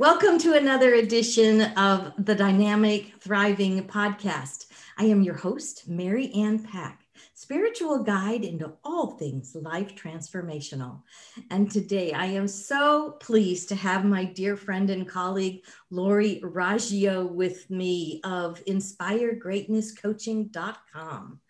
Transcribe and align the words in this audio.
Welcome 0.00 0.38
to 0.38 0.54
another 0.54 0.94
edition 0.94 1.60
of 1.76 2.14
the 2.16 2.34
Dynamic 2.34 3.12
Thriving 3.20 3.86
Podcast. 3.86 4.64
I 4.96 5.04
am 5.04 5.20
your 5.20 5.34
host, 5.34 5.90
Mary 5.90 6.32
Ann 6.32 6.60
Pack, 6.60 7.02
spiritual 7.34 8.02
guide 8.02 8.42
into 8.42 8.72
all 8.82 9.18
things 9.18 9.54
life 9.54 9.94
transformational. 9.94 11.02
And 11.50 11.70
today 11.70 12.14
I 12.14 12.24
am 12.24 12.48
so 12.48 13.18
pleased 13.20 13.68
to 13.68 13.74
have 13.74 14.06
my 14.06 14.24
dear 14.24 14.56
friend 14.56 14.88
and 14.88 15.06
colleague, 15.06 15.66
Lori 15.90 16.40
Raggio, 16.42 17.30
with 17.30 17.68
me 17.68 18.22
of 18.24 18.64
InspireGreatnessCoaching.com. 18.64 21.40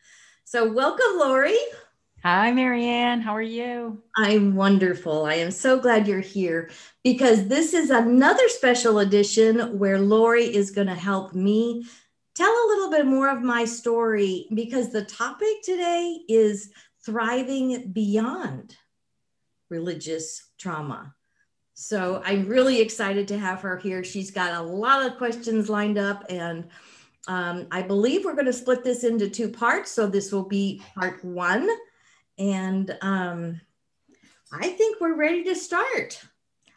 So, 0.42 0.72
welcome, 0.72 1.18
Lori. 1.18 1.56
Hi, 2.22 2.52
Mary 2.52 2.84
Ann. 2.84 3.22
How 3.22 3.34
are 3.34 3.40
you? 3.40 4.02
I'm 4.14 4.54
wonderful. 4.54 5.24
I 5.24 5.36
am 5.36 5.50
so 5.50 5.80
glad 5.80 6.06
you're 6.06 6.20
here 6.20 6.68
because 7.02 7.48
this 7.48 7.72
is 7.72 7.88
another 7.88 8.46
special 8.50 8.98
edition 8.98 9.78
where 9.78 9.98
Lori 9.98 10.44
is 10.44 10.70
going 10.70 10.88
to 10.88 10.94
help 10.94 11.34
me 11.34 11.86
tell 12.34 12.50
a 12.50 12.68
little 12.68 12.90
bit 12.90 13.06
more 13.06 13.30
of 13.30 13.40
my 13.40 13.64
story 13.64 14.48
because 14.52 14.92
the 14.92 15.06
topic 15.06 15.62
today 15.64 16.18
is 16.28 16.70
thriving 17.06 17.90
beyond 17.90 18.76
religious 19.70 20.50
trauma. 20.58 21.14
So 21.72 22.20
I'm 22.26 22.46
really 22.46 22.82
excited 22.82 23.28
to 23.28 23.38
have 23.38 23.62
her 23.62 23.78
here. 23.78 24.04
She's 24.04 24.30
got 24.30 24.52
a 24.52 24.62
lot 24.62 25.06
of 25.06 25.16
questions 25.16 25.70
lined 25.70 25.96
up, 25.96 26.26
and 26.28 26.68
um, 27.28 27.66
I 27.70 27.80
believe 27.80 28.26
we're 28.26 28.34
going 28.34 28.44
to 28.44 28.52
split 28.52 28.84
this 28.84 29.04
into 29.04 29.30
two 29.30 29.48
parts. 29.48 29.90
So 29.90 30.06
this 30.06 30.30
will 30.30 30.44
be 30.44 30.82
part 30.94 31.24
one 31.24 31.66
and 32.40 32.96
um, 33.02 33.60
I 34.50 34.70
think 34.70 35.00
we're 35.00 35.14
ready 35.14 35.44
to 35.44 35.54
start. 35.54 36.20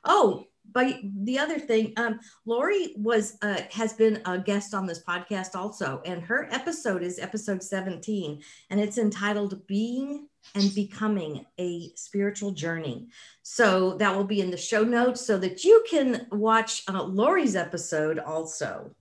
Oh, 0.03 0.45
but 0.71 0.95
the 1.23 1.39
other 1.39 1.59
thing, 1.59 1.93
um, 1.97 2.19
Lori 2.45 2.93
was 2.97 3.37
uh, 3.41 3.61
has 3.71 3.93
been 3.93 4.21
a 4.25 4.37
guest 4.39 4.73
on 4.73 4.85
this 4.85 5.03
podcast 5.03 5.55
also, 5.55 6.01
and 6.05 6.21
her 6.23 6.49
episode 6.51 7.01
is 7.01 7.19
episode 7.19 7.63
17, 7.63 8.41
and 8.69 8.79
it's 8.79 8.97
entitled 8.97 9.65
"Being 9.67 10.27
and 10.55 10.75
Becoming 10.75 11.45
a 11.59 11.91
Spiritual 11.95 12.51
Journey." 12.51 13.07
So 13.43 13.93
that 13.97 14.15
will 14.15 14.25
be 14.25 14.41
in 14.41 14.51
the 14.51 14.57
show 14.57 14.83
notes 14.83 15.25
so 15.25 15.37
that 15.37 15.63
you 15.63 15.83
can 15.89 16.27
watch 16.31 16.83
uh, 16.89 17.03
Lori's 17.03 17.55
episode 17.55 18.19
also. 18.19 18.91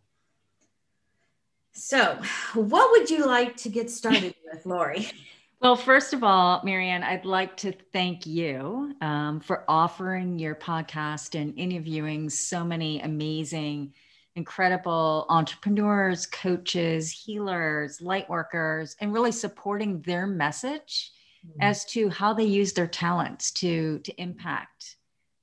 So, 1.72 2.20
what 2.54 2.90
would 2.92 3.10
you 3.10 3.26
like 3.26 3.56
to 3.58 3.70
get 3.70 3.90
started 3.90 4.34
with, 4.52 4.66
Lori? 4.66 5.08
Well, 5.62 5.76
first 5.76 6.12
of 6.12 6.24
all, 6.24 6.60
Mary 6.64 6.88
Ann, 6.88 7.04
I'd 7.04 7.24
like 7.24 7.56
to 7.58 7.70
thank 7.92 8.26
you 8.26 8.96
um, 9.00 9.38
for 9.38 9.62
offering 9.68 10.36
your 10.40 10.56
podcast 10.56 11.40
and 11.40 11.56
interviewing 11.56 12.28
so 12.30 12.64
many 12.64 13.00
amazing, 13.00 13.94
incredible 14.34 15.24
entrepreneurs, 15.28 16.26
coaches, 16.26 17.12
healers, 17.12 18.00
light 18.00 18.28
workers, 18.28 18.96
and 19.00 19.12
really 19.12 19.30
supporting 19.30 20.02
their 20.02 20.26
message 20.26 21.12
mm-hmm. 21.46 21.62
as 21.62 21.84
to 21.84 22.08
how 22.08 22.34
they 22.34 22.42
use 22.42 22.72
their 22.72 22.88
talents 22.88 23.52
to, 23.52 24.00
to 24.00 24.20
impact 24.20 24.96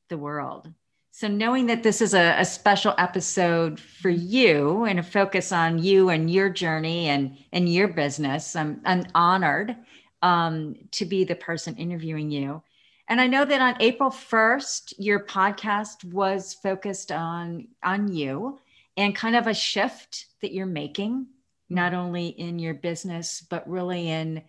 the 0.10 0.18
world. 0.18 0.70
So, 1.12 1.30
knowing 1.30 1.68
that 1.68 1.82
this 1.82 2.02
is 2.02 2.14
a, 2.14 2.36
a, 2.40 2.46
special 2.46 2.94
episode 2.98 3.80
for 3.80 4.10
you 4.10 4.86
and 4.86 5.00
a 5.00 5.04
focus 5.04 5.52
on 5.52 5.80
you 5.80 6.10
and 6.10 6.32
your 6.32 6.50
journey 6.50 7.08
and, 7.08 7.38
and 7.52 7.68
your 7.68 7.90
business, 7.90 8.56
I'm, 8.56 8.82
I'm 8.86 9.06
honored 9.14 9.76
um, 10.22 10.76
to 10.92 11.06
be 11.06 11.24
the 11.24 11.36
person 11.36 11.76
interviewing 11.76 12.32
you. 12.32 12.62
And 13.08 13.20
I 13.20 13.28
know 13.28 13.44
that 13.44 13.62
on 13.62 13.76
April 13.80 14.12
1st, 14.12 14.94
your 15.00 15.26
podcast 15.26 16.04
was 16.04 16.54
focused 16.54 17.12
on 17.12 17.68
on 17.84 18.14
you 18.14 18.60
and 18.98 19.16
kind 19.16 19.36
of 19.36 19.48
a 19.48 19.54
shift 19.54 20.28
that 20.42 20.54
you're 20.54 20.66
making, 20.66 21.28
not 21.70 21.94
only 21.94 22.28
in 22.28 22.60
your 22.60 22.74
business, 22.76 23.46
but 23.50 23.68
really 23.68 24.10
in 24.10 24.44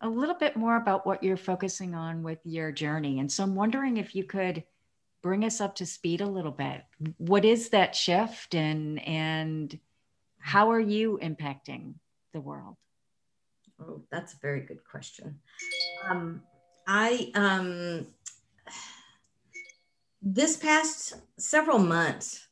a 0.00 0.08
little 0.08 0.34
bit 0.34 0.56
more 0.56 0.76
about 0.76 1.06
what 1.06 1.22
you're 1.22 1.36
focusing 1.36 1.94
on 1.94 2.22
with 2.22 2.38
your 2.44 2.70
journey. 2.70 3.18
And 3.18 3.30
so 3.30 3.42
I'm 3.42 3.54
wondering 3.54 3.96
if 3.96 4.14
you 4.14 4.24
could 4.24 4.64
bring 5.22 5.44
us 5.44 5.60
up 5.60 5.74
to 5.76 5.86
speed 5.86 6.20
a 6.20 6.26
little 6.26 6.52
bit. 6.52 6.82
What 7.18 7.44
is 7.44 7.70
that 7.70 7.96
shift 7.96 8.54
and 8.54 9.00
and 9.06 9.78
how 10.38 10.70
are 10.70 10.80
you 10.80 11.18
impacting 11.20 11.94
the 12.32 12.40
world? 12.40 12.76
Oh, 13.80 14.02
that's 14.10 14.34
a 14.34 14.38
very 14.38 14.60
good 14.60 14.84
question. 14.84 15.38
Um, 16.08 16.42
I 16.86 17.30
um, 17.34 18.06
this 20.22 20.56
past 20.56 21.14
several 21.38 21.78
months, 21.78 22.46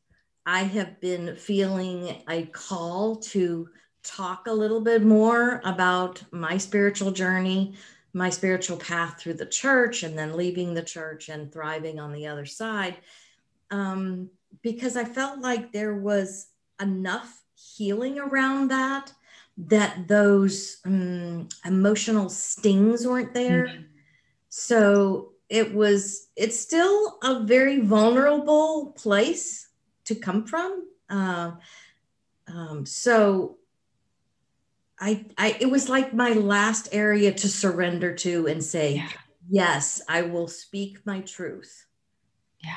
I 0.47 0.65
have 0.65 1.01
been 1.01 1.37
feeling 1.37 2.23
a 2.29 2.45
call 2.47 3.17
to 3.17 3.69
talk 4.03 4.47
a 4.47 4.53
little 4.53 4.81
bit 4.81 5.03
more 5.03 5.63
about 5.65 6.23
my 6.31 6.59
spiritual 6.59 7.11
journey, 7.11 7.75
my 8.13 8.29
spiritual 8.29 8.77
path 8.77 9.19
through 9.19 9.35
the 9.35 9.47
church, 9.47 10.03
and 10.03 10.17
then 10.17 10.37
leaving 10.37 10.75
the 10.75 10.83
church 10.83 11.31
and 11.31 11.51
thriving 11.51 11.99
on 11.99 12.13
the 12.13 12.27
other 12.27 12.45
side. 12.45 12.97
Um, 13.71 14.31
because 14.63 14.97
I 14.97 15.05
felt 15.05 15.41
like 15.41 15.73
there 15.73 15.95
was 15.95 16.49
enough 16.81 17.43
healing 17.55 18.19
around 18.19 18.69
that 18.69 19.13
that 19.57 20.09
those 20.09 20.79
um, 20.85 21.49
emotional 21.65 22.29
stings 22.29 23.07
weren't 23.07 23.35
there. 23.35 23.67
Mm-hmm. 23.67 23.83
So 24.49 25.33
it 25.49 25.75
was, 25.75 26.29
it's 26.37 26.59
still 26.59 27.19
a 27.23 27.45
very 27.45 27.81
vulnerable 27.81 28.95
place 28.97 29.69
to 30.05 30.15
come 30.15 30.47
from. 30.47 30.89
Uh, 31.09 31.53
um, 32.49 32.85
so 32.87 33.59
I, 34.99 35.27
I, 35.39 35.57
it 35.61 35.71
was 35.71 35.89
like 35.89 36.15
my 36.15 36.33
last 36.33 36.89
area 36.93 37.33
to 37.33 37.49
surrender 37.49 38.15
to 38.17 38.47
and 38.47 38.63
say, 38.63 38.97
yeah. 38.97 39.09
yes, 39.49 40.03
I 40.09 40.23
will 40.23 40.49
speak 40.49 41.05
my 41.05 41.21
truth. 41.21 41.87
Yeah. 42.63 42.77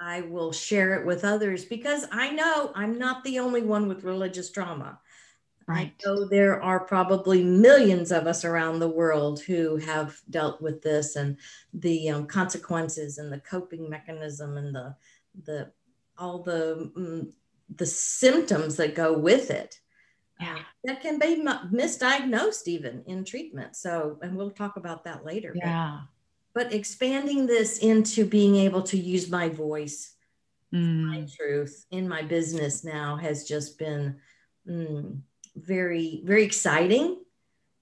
I 0.00 0.20
will 0.22 0.52
share 0.52 0.94
it 0.94 1.06
with 1.06 1.24
others 1.24 1.64
because 1.64 2.06
I 2.12 2.30
know 2.30 2.72
I'm 2.74 2.98
not 2.98 3.24
the 3.24 3.40
only 3.40 3.62
one 3.62 3.88
with 3.88 4.04
religious 4.04 4.50
trauma. 4.50 5.00
Right. 5.68 5.92
Know 6.04 6.24
there 6.24 6.62
are 6.62 6.80
probably 6.80 7.44
millions 7.44 8.10
of 8.10 8.26
us 8.26 8.42
around 8.42 8.78
the 8.78 8.88
world 8.88 9.40
who 9.40 9.76
have 9.76 10.18
dealt 10.30 10.62
with 10.62 10.80
this 10.80 11.16
and 11.16 11.36
the 11.74 12.08
um, 12.08 12.26
consequences 12.26 13.18
and 13.18 13.30
the 13.30 13.40
coping 13.40 13.88
mechanism 13.90 14.56
and 14.56 14.74
the 14.74 14.96
the 15.44 15.70
all 16.16 16.42
the 16.42 16.90
um, 16.96 17.32
the 17.76 17.84
symptoms 17.84 18.76
that 18.76 18.94
go 18.94 19.18
with 19.18 19.50
it. 19.50 19.78
Yeah. 20.40 20.54
Uh, 20.54 20.58
that 20.84 21.02
can 21.02 21.18
be 21.18 21.44
misdiagnosed 21.44 22.66
even 22.66 23.02
in 23.06 23.24
treatment. 23.24 23.76
So, 23.76 24.18
and 24.22 24.36
we'll 24.36 24.50
talk 24.50 24.76
about 24.76 25.04
that 25.04 25.24
later. 25.24 25.52
Yeah. 25.54 26.00
But, 26.54 26.70
but 26.70 26.74
expanding 26.74 27.46
this 27.46 27.78
into 27.78 28.24
being 28.24 28.56
able 28.56 28.82
to 28.84 28.96
use 28.96 29.28
my 29.28 29.48
voice, 29.48 30.14
mm. 30.72 31.04
my 31.04 31.26
truth 31.36 31.84
in 31.90 32.08
my 32.08 32.22
business 32.22 32.84
now 32.84 33.16
has 33.16 33.44
just 33.44 33.78
been 33.78 34.16
mm, 34.66 35.20
very 35.64 36.22
very 36.24 36.44
exciting 36.44 37.18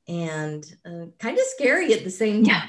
and 0.09 0.65
uh, 0.85 1.07
kind 1.19 1.39
of 1.39 1.45
scary 1.45 1.93
at 1.93 2.05
the 2.05 2.11
same 2.11 2.45
time 2.45 2.69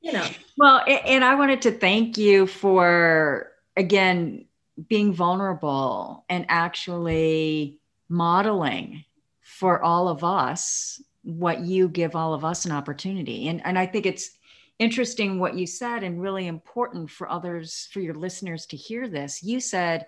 yeah. 0.00 0.10
you 0.10 0.12
know. 0.12 0.26
Well 0.56 0.82
and 0.86 1.24
i 1.24 1.34
wanted 1.34 1.62
to 1.62 1.72
thank 1.72 2.18
you 2.18 2.46
for 2.46 3.52
again 3.76 4.46
being 4.88 5.12
vulnerable 5.12 6.24
and 6.28 6.46
actually 6.48 7.78
modeling 8.08 9.04
for 9.40 9.82
all 9.82 10.08
of 10.08 10.24
us 10.24 11.00
what 11.22 11.60
you 11.60 11.88
give 11.88 12.16
all 12.16 12.34
of 12.34 12.44
us 12.44 12.64
an 12.64 12.72
opportunity. 12.72 13.48
And 13.48 13.64
and 13.64 13.78
i 13.78 13.86
think 13.86 14.06
it's 14.06 14.30
interesting 14.78 15.38
what 15.38 15.54
you 15.54 15.66
said 15.66 16.02
and 16.02 16.20
really 16.20 16.46
important 16.46 17.10
for 17.10 17.30
others 17.30 17.88
for 17.92 18.00
your 18.00 18.14
listeners 18.14 18.66
to 18.66 18.76
hear 18.76 19.08
this. 19.08 19.42
You 19.42 19.60
said 19.60 20.06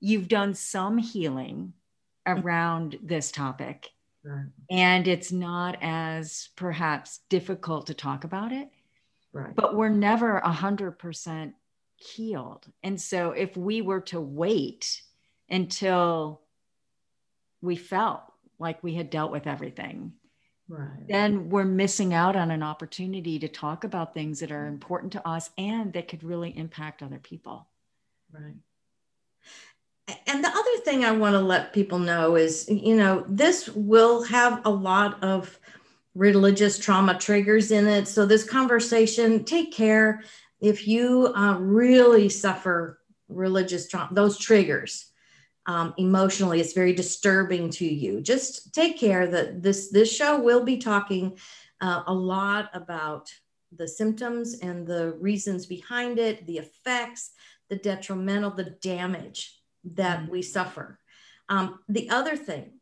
you've 0.00 0.28
done 0.28 0.54
some 0.54 0.96
healing 0.96 1.74
Mm-hmm. 2.26 2.46
around 2.46 2.98
this 3.02 3.30
topic. 3.30 3.90
Right. 4.24 4.46
And 4.70 5.06
it's 5.06 5.30
not 5.30 5.76
as 5.82 6.48
perhaps 6.56 7.20
difficult 7.28 7.88
to 7.88 7.94
talk 7.94 8.24
about 8.24 8.50
it. 8.50 8.70
Right. 9.34 9.54
But 9.54 9.76
we're 9.76 9.90
never 9.90 10.38
a 10.38 10.52
hundred 10.52 10.92
percent 10.92 11.54
healed. 11.96 12.64
And 12.82 12.98
so 12.98 13.32
if 13.32 13.56
we 13.56 13.82
were 13.82 14.00
to 14.02 14.20
wait 14.20 15.02
until 15.50 16.40
we 17.60 17.76
felt 17.76 18.22
like 18.58 18.82
we 18.82 18.94
had 18.94 19.10
dealt 19.10 19.30
with 19.30 19.46
everything, 19.46 20.12
right. 20.66 21.06
then 21.06 21.50
we're 21.50 21.64
missing 21.64 22.14
out 22.14 22.36
on 22.36 22.50
an 22.50 22.62
opportunity 22.62 23.38
to 23.40 23.48
talk 23.48 23.84
about 23.84 24.14
things 24.14 24.40
that 24.40 24.50
are 24.50 24.64
mm-hmm. 24.64 24.74
important 24.74 25.12
to 25.12 25.28
us 25.28 25.50
and 25.58 25.92
that 25.92 26.08
could 26.08 26.24
really 26.24 26.56
impact 26.56 27.02
other 27.02 27.18
people. 27.18 27.68
Right 28.32 28.54
and 30.26 30.44
the 30.44 30.48
other 30.48 30.76
thing 30.84 31.04
I 31.04 31.12
want 31.12 31.34
to 31.34 31.40
let 31.40 31.72
people 31.72 31.98
know 31.98 32.36
is, 32.36 32.68
you 32.68 32.96
know, 32.96 33.24
this 33.28 33.68
will 33.70 34.22
have 34.24 34.60
a 34.64 34.70
lot 34.70 35.22
of 35.22 35.58
religious 36.14 36.78
trauma 36.78 37.18
triggers 37.18 37.70
in 37.70 37.86
it. 37.86 38.06
So, 38.06 38.26
this 38.26 38.44
conversation, 38.44 39.44
take 39.44 39.72
care. 39.72 40.22
If 40.60 40.86
you 40.86 41.32
uh, 41.34 41.58
really 41.58 42.28
suffer 42.28 43.00
religious 43.28 43.88
trauma, 43.88 44.08
those 44.12 44.38
triggers. 44.38 45.10
Um, 45.66 45.94
emotionally, 45.96 46.60
it's 46.60 46.74
very 46.74 46.92
disturbing 46.92 47.70
to 47.70 47.86
you. 47.86 48.20
Just 48.20 48.74
take 48.74 48.98
care 48.98 49.26
that 49.26 49.62
this 49.62 49.90
this 49.90 50.14
show 50.14 50.38
will 50.38 50.62
be 50.62 50.76
talking 50.76 51.38
uh, 51.80 52.02
a 52.06 52.12
lot 52.12 52.68
about 52.74 53.32
the 53.72 53.88
symptoms 53.88 54.58
and 54.60 54.86
the 54.86 55.14
reasons 55.14 55.64
behind 55.64 56.18
it, 56.18 56.46
the 56.46 56.58
effects, 56.58 57.30
the 57.70 57.76
detrimental, 57.76 58.50
the 58.50 58.76
damage 58.82 59.58
that 59.84 60.28
we 60.28 60.42
suffer. 60.42 60.98
Um, 61.48 61.80
the 61.88 62.10
other 62.10 62.36
thing, 62.36 62.72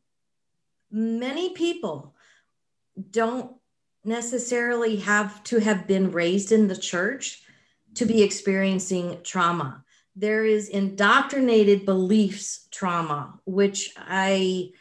many 0.90 1.50
people 1.50 2.14
don't 3.10 3.54
necessarily 4.04 4.96
have 4.96 5.42
to 5.44 5.58
have 5.58 5.86
been 5.86 6.10
raised 6.10 6.52
in 6.52 6.68
the 6.68 6.76
church 6.76 7.42
to 7.94 8.06
be 8.06 8.22
experiencing 8.22 9.18
trauma. 9.22 9.84
There 10.16 10.44
is 10.44 10.68
indoctrinated 10.68 11.86
beliefs 11.86 12.68
trauma, 12.70 13.38
which 13.44 13.92
I 13.96 14.72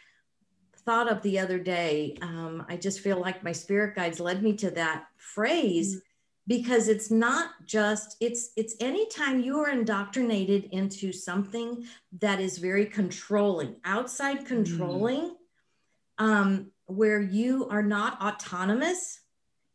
thought 0.85 1.11
of 1.11 1.21
the 1.21 1.39
other 1.39 1.59
day. 1.59 2.17
Um, 2.21 2.65
I 2.67 2.77
just 2.77 2.99
feel 2.99 3.19
like 3.19 3.43
my 3.43 3.51
spirit 3.51 3.95
guides 3.95 4.19
led 4.19 4.43
me 4.43 4.57
to 4.57 4.71
that 4.71 5.05
phrase 5.17 5.95
mm-hmm. 5.95 6.10
Because 6.51 6.89
it's 6.89 7.09
not 7.09 7.51
just 7.65 8.17
it's 8.19 8.49
it's 8.57 8.75
anytime 8.81 9.39
you 9.39 9.57
are 9.59 9.69
indoctrinated 9.69 10.65
into 10.73 11.13
something 11.13 11.85
that 12.19 12.41
is 12.41 12.57
very 12.57 12.85
controlling, 12.85 13.77
outside 13.85 14.39
mm-hmm. 14.39 14.47
controlling. 14.47 15.21
Mm-hmm. 15.21 16.25
Um, 16.25 16.71
where 16.87 17.21
you 17.21 17.69
are 17.69 17.81
not 17.81 18.21
autonomous 18.21 19.21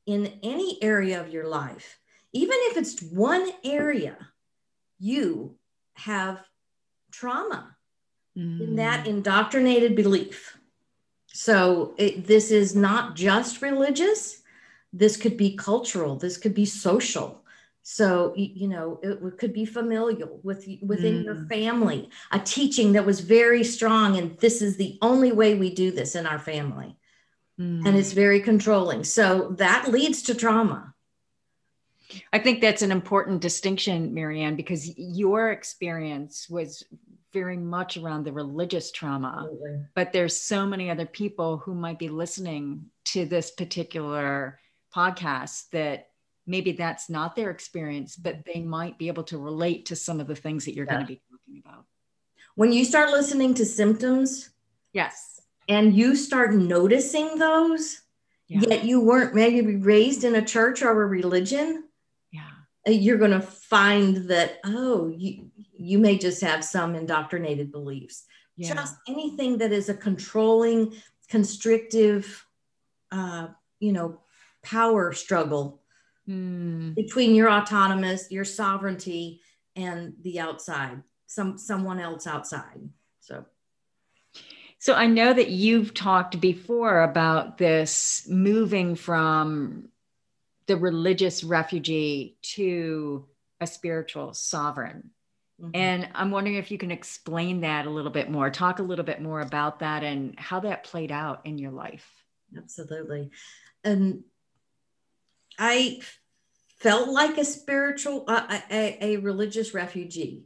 in 0.04 0.38
any 0.42 0.78
area 0.82 1.18
of 1.18 1.30
your 1.30 1.48
life, 1.48 1.98
even 2.32 2.56
if 2.68 2.76
it's 2.76 3.02
one 3.02 3.50
area, 3.64 4.16
you 5.00 5.56
have 5.94 6.44
trauma 7.10 7.74
mm. 8.38 8.60
in 8.60 8.76
that 8.76 9.06
mm. 9.06 9.08
indoctrinated 9.08 9.96
belief. 9.96 10.58
So 11.28 11.94
it, 11.96 12.26
this 12.26 12.50
is 12.50 12.76
not 12.76 13.16
just 13.16 13.62
religious. 13.62 14.42
This 14.92 15.16
could 15.16 15.36
be 15.36 15.56
cultural. 15.56 16.16
This 16.16 16.36
could 16.36 16.54
be 16.54 16.66
social. 16.66 17.42
So 17.82 18.32
you 18.36 18.66
know, 18.68 18.98
it 19.02 19.38
could 19.38 19.52
be 19.52 19.64
familial 19.64 20.40
with 20.42 20.66
within 20.82 21.22
mm. 21.22 21.24
your 21.24 21.46
family. 21.46 22.10
A 22.32 22.38
teaching 22.38 22.92
that 22.92 23.06
was 23.06 23.20
very 23.20 23.62
strong, 23.62 24.16
and 24.16 24.36
this 24.38 24.60
is 24.60 24.76
the 24.76 24.98
only 25.02 25.30
way 25.32 25.54
we 25.54 25.72
do 25.72 25.90
this 25.92 26.16
in 26.16 26.26
our 26.26 26.38
family 26.38 26.96
mm. 27.60 27.86
and 27.86 27.96
it's 27.96 28.12
very 28.12 28.40
controlling. 28.40 29.04
So 29.04 29.54
that 29.58 29.90
leads 29.90 30.22
to 30.22 30.34
trauma. 30.34 30.94
I 32.32 32.38
think 32.38 32.60
that's 32.60 32.82
an 32.82 32.92
important 32.92 33.40
distinction, 33.40 34.14
Mary 34.14 34.42
Ann, 34.42 34.56
because 34.56 34.96
your 34.96 35.50
experience 35.50 36.48
was 36.48 36.84
very 37.32 37.56
much 37.56 37.96
around 37.96 38.24
the 38.24 38.32
religious 38.32 38.92
trauma. 38.92 39.40
Absolutely. 39.42 39.84
But 39.94 40.12
there's 40.12 40.36
so 40.36 40.66
many 40.66 40.88
other 40.88 41.04
people 41.04 41.58
who 41.58 41.74
might 41.74 41.98
be 41.98 42.08
listening 42.08 42.86
to 43.06 43.26
this 43.26 43.50
particular 43.50 44.60
podcast 44.96 45.68
that 45.70 46.08
maybe 46.46 46.72
that's 46.72 47.10
not 47.10 47.36
their 47.36 47.50
experience, 47.50 48.16
but 48.16 48.44
they 48.46 48.60
might 48.60 48.98
be 48.98 49.08
able 49.08 49.24
to 49.24 49.38
relate 49.38 49.86
to 49.86 49.96
some 49.96 50.20
of 50.20 50.26
the 50.26 50.36
things 50.36 50.64
that 50.64 50.74
you're 50.74 50.86
yeah. 50.86 50.94
going 50.94 51.06
to 51.06 51.12
be 51.12 51.20
talking 51.30 51.62
about. 51.64 51.84
When 52.54 52.72
you 52.72 52.84
start 52.84 53.10
listening 53.10 53.54
to 53.54 53.64
symptoms, 53.64 54.50
yes, 54.92 55.40
and 55.68 55.94
you 55.94 56.16
start 56.16 56.54
noticing 56.54 57.38
those, 57.38 58.00
yeah. 58.48 58.60
yet 58.68 58.84
you 58.84 59.00
weren't 59.00 59.34
maybe 59.34 59.76
raised 59.76 60.24
in 60.24 60.36
a 60.36 60.44
church 60.44 60.82
or 60.82 61.02
a 61.02 61.06
religion, 61.06 61.84
yeah, 62.30 62.48
uh, 62.88 62.92
you're 62.92 63.18
going 63.18 63.32
to 63.32 63.40
find 63.40 64.28
that 64.28 64.60
oh, 64.64 65.08
you 65.08 65.50
you 65.78 65.98
may 65.98 66.16
just 66.16 66.40
have 66.40 66.64
some 66.64 66.94
indoctrinated 66.94 67.70
beliefs. 67.70 68.24
Yeah. 68.56 68.74
Just 68.74 68.96
anything 69.06 69.58
that 69.58 69.72
is 69.72 69.90
a 69.90 69.94
controlling, 69.94 70.94
constrictive, 71.28 72.46
uh, 73.12 73.48
you 73.80 73.92
know, 73.92 74.20
power 74.66 75.12
struggle 75.12 75.80
mm. 76.28 76.94
between 76.94 77.34
your 77.34 77.50
autonomous, 77.50 78.30
your 78.30 78.44
sovereignty, 78.44 79.40
and 79.76 80.14
the 80.22 80.40
outside, 80.40 81.02
some 81.26 81.56
someone 81.56 82.00
else 82.00 82.26
outside. 82.26 82.88
So 83.20 83.44
so 84.78 84.94
I 84.94 85.06
know 85.06 85.32
that 85.32 85.50
you've 85.50 85.94
talked 85.94 86.40
before 86.40 87.02
about 87.02 87.58
this 87.58 88.26
moving 88.28 88.94
from 88.94 89.88
the 90.66 90.76
religious 90.76 91.44
refugee 91.44 92.36
to 92.42 93.26
a 93.60 93.66
spiritual 93.66 94.34
sovereign. 94.34 95.10
Mm-hmm. 95.60 95.70
And 95.74 96.08
I'm 96.14 96.30
wondering 96.30 96.56
if 96.56 96.70
you 96.70 96.76
can 96.76 96.90
explain 96.90 97.62
that 97.62 97.86
a 97.86 97.90
little 97.90 98.10
bit 98.10 98.30
more, 98.30 98.50
talk 98.50 98.78
a 98.78 98.82
little 98.82 99.04
bit 99.04 99.22
more 99.22 99.40
about 99.40 99.78
that 99.78 100.02
and 100.02 100.38
how 100.38 100.60
that 100.60 100.84
played 100.84 101.10
out 101.10 101.46
in 101.46 101.56
your 101.56 101.70
life. 101.70 102.08
Absolutely. 102.56 103.30
And 103.82 104.24
I 105.58 106.00
felt 106.78 107.08
like 107.08 107.38
a 107.38 107.44
spiritual, 107.44 108.24
uh, 108.28 108.60
a, 108.70 108.98
a 109.00 109.16
religious 109.18 109.74
refugee. 109.74 110.44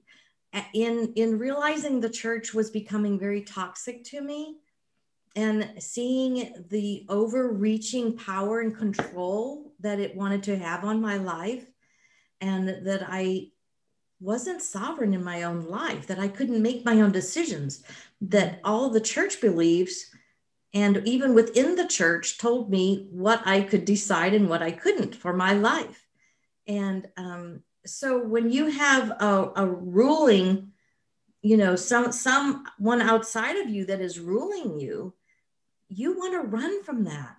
In 0.75 1.13
in 1.15 1.39
realizing 1.39 2.01
the 2.01 2.11
church 2.11 2.53
was 2.53 2.71
becoming 2.71 3.21
very 3.21 3.43
toxic 3.43 4.03
to 4.05 4.21
me 4.21 4.57
and 5.37 5.75
seeing 5.79 6.65
the 6.71 7.07
overreaching 7.09 8.17
power 8.17 8.61
and 8.61 8.77
control 8.77 9.73
that 9.79 10.01
it 10.01 10.17
wanted 10.17 10.43
to 10.45 10.59
have 10.59 10.85
on 10.85 11.01
my 11.01 11.19
life 11.19 11.67
and 12.41 12.69
that 12.85 13.05
I 13.09 13.51
wasn't 14.21 14.61
sovereign 14.61 15.15
in 15.15 15.23
my 15.23 15.45
own 15.45 15.67
life 15.69 16.07
that 16.09 16.19
I 16.19 16.29
couldn't 16.29 16.61
make 16.61 16.85
my 16.85 17.01
own 17.01 17.13
decisions 17.13 17.83
that 18.21 18.61
all 18.65 18.91
the 18.91 19.01
church 19.01 19.41
believes 19.41 20.11
and 20.73 21.03
even 21.05 21.35
within 21.35 21.77
the 21.77 21.87
church 21.87 22.39
told 22.39 22.71
me 22.71 23.09
what 23.11 23.43
I 23.45 23.63
could 23.63 23.85
decide 23.85 24.35
and 24.35 24.49
what 24.49 24.63
I 24.63 24.71
couldn't 24.71 25.17
for 25.17 25.33
my 25.33 25.53
life. 25.53 26.07
And 26.67 27.09
um, 27.17 27.63
so 27.85 28.23
when 28.23 28.51
you 28.51 28.67
have 28.67 29.11
a, 29.11 29.53
a 29.57 29.67
ruling 29.67 30.73
you 31.43 31.57
know 31.57 31.75
some 31.75 32.13
someone 32.13 33.01
outside 33.01 33.57
of 33.57 33.71
you 33.71 33.87
that 33.87 34.03
is 34.03 34.21
ruling 34.21 34.79
you 34.79 35.15
you 35.91 36.17
want 36.17 36.33
to 36.33 36.49
run 36.49 36.83
from 36.85 37.05
that. 37.05 37.37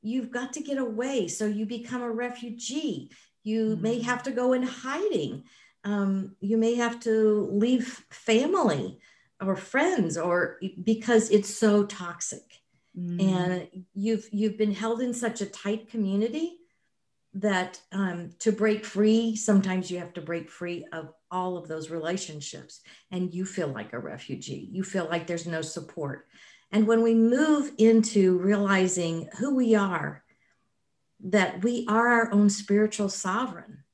You've 0.00 0.30
got 0.30 0.54
to 0.54 0.62
get 0.62 0.78
away. 0.78 1.28
So 1.28 1.44
you 1.46 1.66
become 1.66 2.02
a 2.02 2.10
refugee. 2.10 3.10
You 3.42 3.72
mm-hmm. 3.72 3.82
may 3.82 3.98
have 4.00 4.22
to 4.22 4.30
go 4.30 4.54
in 4.54 4.62
hiding. 4.62 5.44
Um, 5.84 6.36
you 6.40 6.56
may 6.56 6.76
have 6.76 7.00
to 7.00 7.48
leave 7.52 8.04
family 8.10 9.00
or 9.40 9.56
friends 9.56 10.16
or 10.16 10.58
because 10.84 11.30
it's 11.30 11.54
so 11.54 11.84
toxic 11.84 12.59
mm-hmm. 12.98 13.20
and 13.20 13.84
you've 13.94 14.28
you've 14.32 14.58
been 14.58 14.74
held 14.74 15.00
in 15.00 15.14
such 15.14 15.40
a 15.40 15.46
tight 15.46 15.90
community 15.90 16.56
that 17.34 17.80
um, 17.92 18.30
to 18.40 18.50
break 18.50 18.84
free, 18.84 19.36
sometimes 19.36 19.90
you 19.90 19.98
have 19.98 20.12
to 20.14 20.20
break 20.20 20.50
free 20.50 20.84
of 20.92 21.12
all 21.30 21.56
of 21.56 21.68
those 21.68 21.90
relationships, 21.90 22.80
and 23.10 23.32
you 23.32 23.44
feel 23.44 23.68
like 23.68 23.92
a 23.92 23.98
refugee. 23.98 24.68
You 24.72 24.82
feel 24.82 25.06
like 25.08 25.26
there's 25.26 25.46
no 25.46 25.62
support. 25.62 26.26
And 26.72 26.86
when 26.86 27.02
we 27.02 27.14
move 27.14 27.72
into 27.78 28.38
realizing 28.38 29.28
who 29.38 29.54
we 29.54 29.74
are, 29.74 30.24
that 31.24 31.62
we 31.62 31.86
are 31.88 32.08
our 32.08 32.32
own 32.32 32.48
spiritual 32.50 33.08
sovereign, 33.08 33.84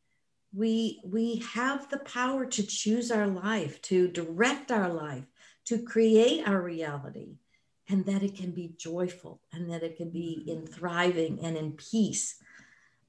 we, 0.55 1.00
we 1.05 1.45
have 1.55 1.91
the 1.91 1.99
power 1.99 2.47
to 2.47 2.67
choose 2.67 3.11
our 3.11 3.26
life, 3.26 3.81
to 3.83 4.09
direct 4.09 4.71
our 4.71 4.88
life, 4.88 5.25
to 5.67 5.83
create 5.83 6.47
our 6.47 6.61
reality, 6.61 7.37
and 7.88 8.05
that 8.07 8.23
it 8.23 8.35
can 8.35 8.50
be 8.50 8.75
joyful 8.78 9.40
and 9.52 9.71
that 9.71 9.83
it 9.83 9.97
can 9.97 10.11
be 10.11 10.45
in 10.47 10.66
thriving 10.66 11.45
and 11.45 11.57
in 11.57 11.73
peace 11.73 12.37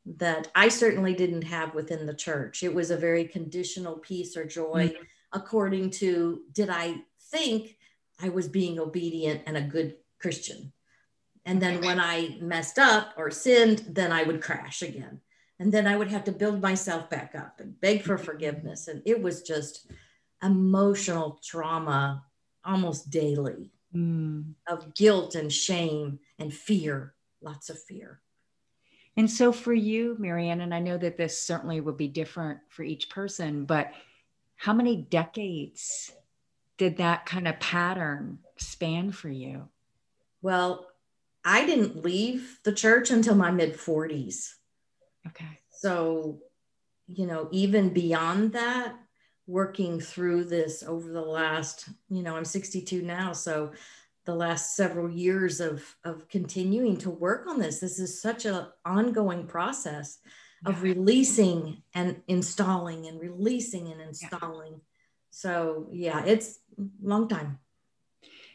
that 0.05 0.49
I 0.55 0.69
certainly 0.69 1.13
didn't 1.13 1.43
have 1.43 1.73
within 1.73 2.05
the 2.05 2.13
church. 2.13 2.63
It 2.63 2.73
was 2.73 2.91
a 2.91 2.97
very 2.97 3.25
conditional 3.25 3.97
peace 3.97 4.37
or 4.37 4.45
joy 4.45 4.89
mm-hmm. 4.89 5.03
according 5.33 5.89
to 5.91 6.41
did 6.51 6.69
I 6.69 7.01
think 7.31 7.77
I 8.21 8.29
was 8.29 8.47
being 8.47 8.79
obedient 8.79 9.43
and 9.45 9.57
a 9.57 9.61
good 9.61 9.95
Christian. 10.19 10.71
And 11.45 11.61
then 11.61 11.81
when 11.81 11.99
I 11.99 12.37
messed 12.41 12.77
up 12.77 13.13
or 13.17 13.31
sinned, 13.31 13.85
then 13.89 14.11
I 14.11 14.23
would 14.23 14.41
crash 14.41 14.81
again. 14.81 15.21
And 15.59 15.71
then 15.71 15.87
I 15.87 15.95
would 15.95 16.09
have 16.09 16.23
to 16.25 16.31
build 16.31 16.61
myself 16.61 17.09
back 17.09 17.33
up 17.35 17.59
and 17.59 17.79
beg 17.79 18.03
for 18.03 18.17
forgiveness. 18.17 18.87
And 18.87 19.01
it 19.05 19.21
was 19.21 19.41
just 19.41 19.89
emotional 20.43 21.39
trauma 21.43 22.23
almost 22.63 23.09
daily 23.09 23.71
mm. 23.97 24.53
of 24.67 24.93
guilt 24.93 25.35
and 25.35 25.51
shame 25.51 26.19
and 26.39 26.53
fear, 26.53 27.15
lots 27.41 27.69
of 27.69 27.81
fear. 27.81 28.21
And 29.15 29.29
so 29.29 29.51
for 29.51 29.73
you, 29.73 30.15
Mary 30.19 30.49
Ann, 30.49 30.61
and 30.61 30.73
I 30.73 30.79
know 30.79 30.97
that 30.97 31.17
this 31.17 31.41
certainly 31.41 31.81
would 31.81 31.97
be 31.97 32.07
different 32.07 32.59
for 32.69 32.83
each 32.83 33.09
person, 33.09 33.65
but 33.65 33.91
how 34.55 34.73
many 34.73 34.95
decades 34.95 36.11
did 36.77 36.97
that 36.97 37.25
kind 37.25 37.47
of 37.47 37.59
pattern 37.59 38.39
span 38.57 39.11
for 39.11 39.29
you? 39.29 39.69
Well, 40.43 40.87
I 41.43 41.65
didn't 41.65 42.03
leave 42.03 42.59
the 42.63 42.73
church 42.73 43.09
until 43.09 43.35
my 43.35 43.49
mid 43.49 43.73
40s. 43.75 44.53
Okay. 45.27 45.59
So, 45.71 46.39
you 47.07 47.25
know, 47.25 47.49
even 47.51 47.89
beyond 47.89 48.53
that, 48.53 48.95
working 49.47 49.99
through 49.99 50.43
this 50.43 50.83
over 50.83 51.09
the 51.11 51.21
last, 51.21 51.89
you 52.09 52.21
know, 52.21 52.35
I'm 52.35 52.45
62 52.45 53.01
now. 53.01 53.31
So 53.31 53.71
the 54.25 54.35
last 54.35 54.75
several 54.75 55.09
years 55.09 55.61
of, 55.61 55.83
of 56.03 56.27
continuing 56.27 56.97
to 56.97 57.09
work 57.09 57.47
on 57.47 57.57
this. 57.57 57.79
This 57.79 57.97
is 57.97 58.21
such 58.21 58.45
an 58.45 58.67
ongoing 58.85 59.47
process 59.47 60.19
of 60.65 60.83
releasing 60.83 61.81
and 61.93 62.21
installing 62.27 63.07
and 63.07 63.21
releasing 63.21 63.91
and 63.91 64.01
installing. 64.01 64.73
Yeah. 64.73 64.79
So 65.29 65.87
yeah, 65.93 66.25
it's 66.25 66.59
long 67.01 67.29
time. 67.29 67.59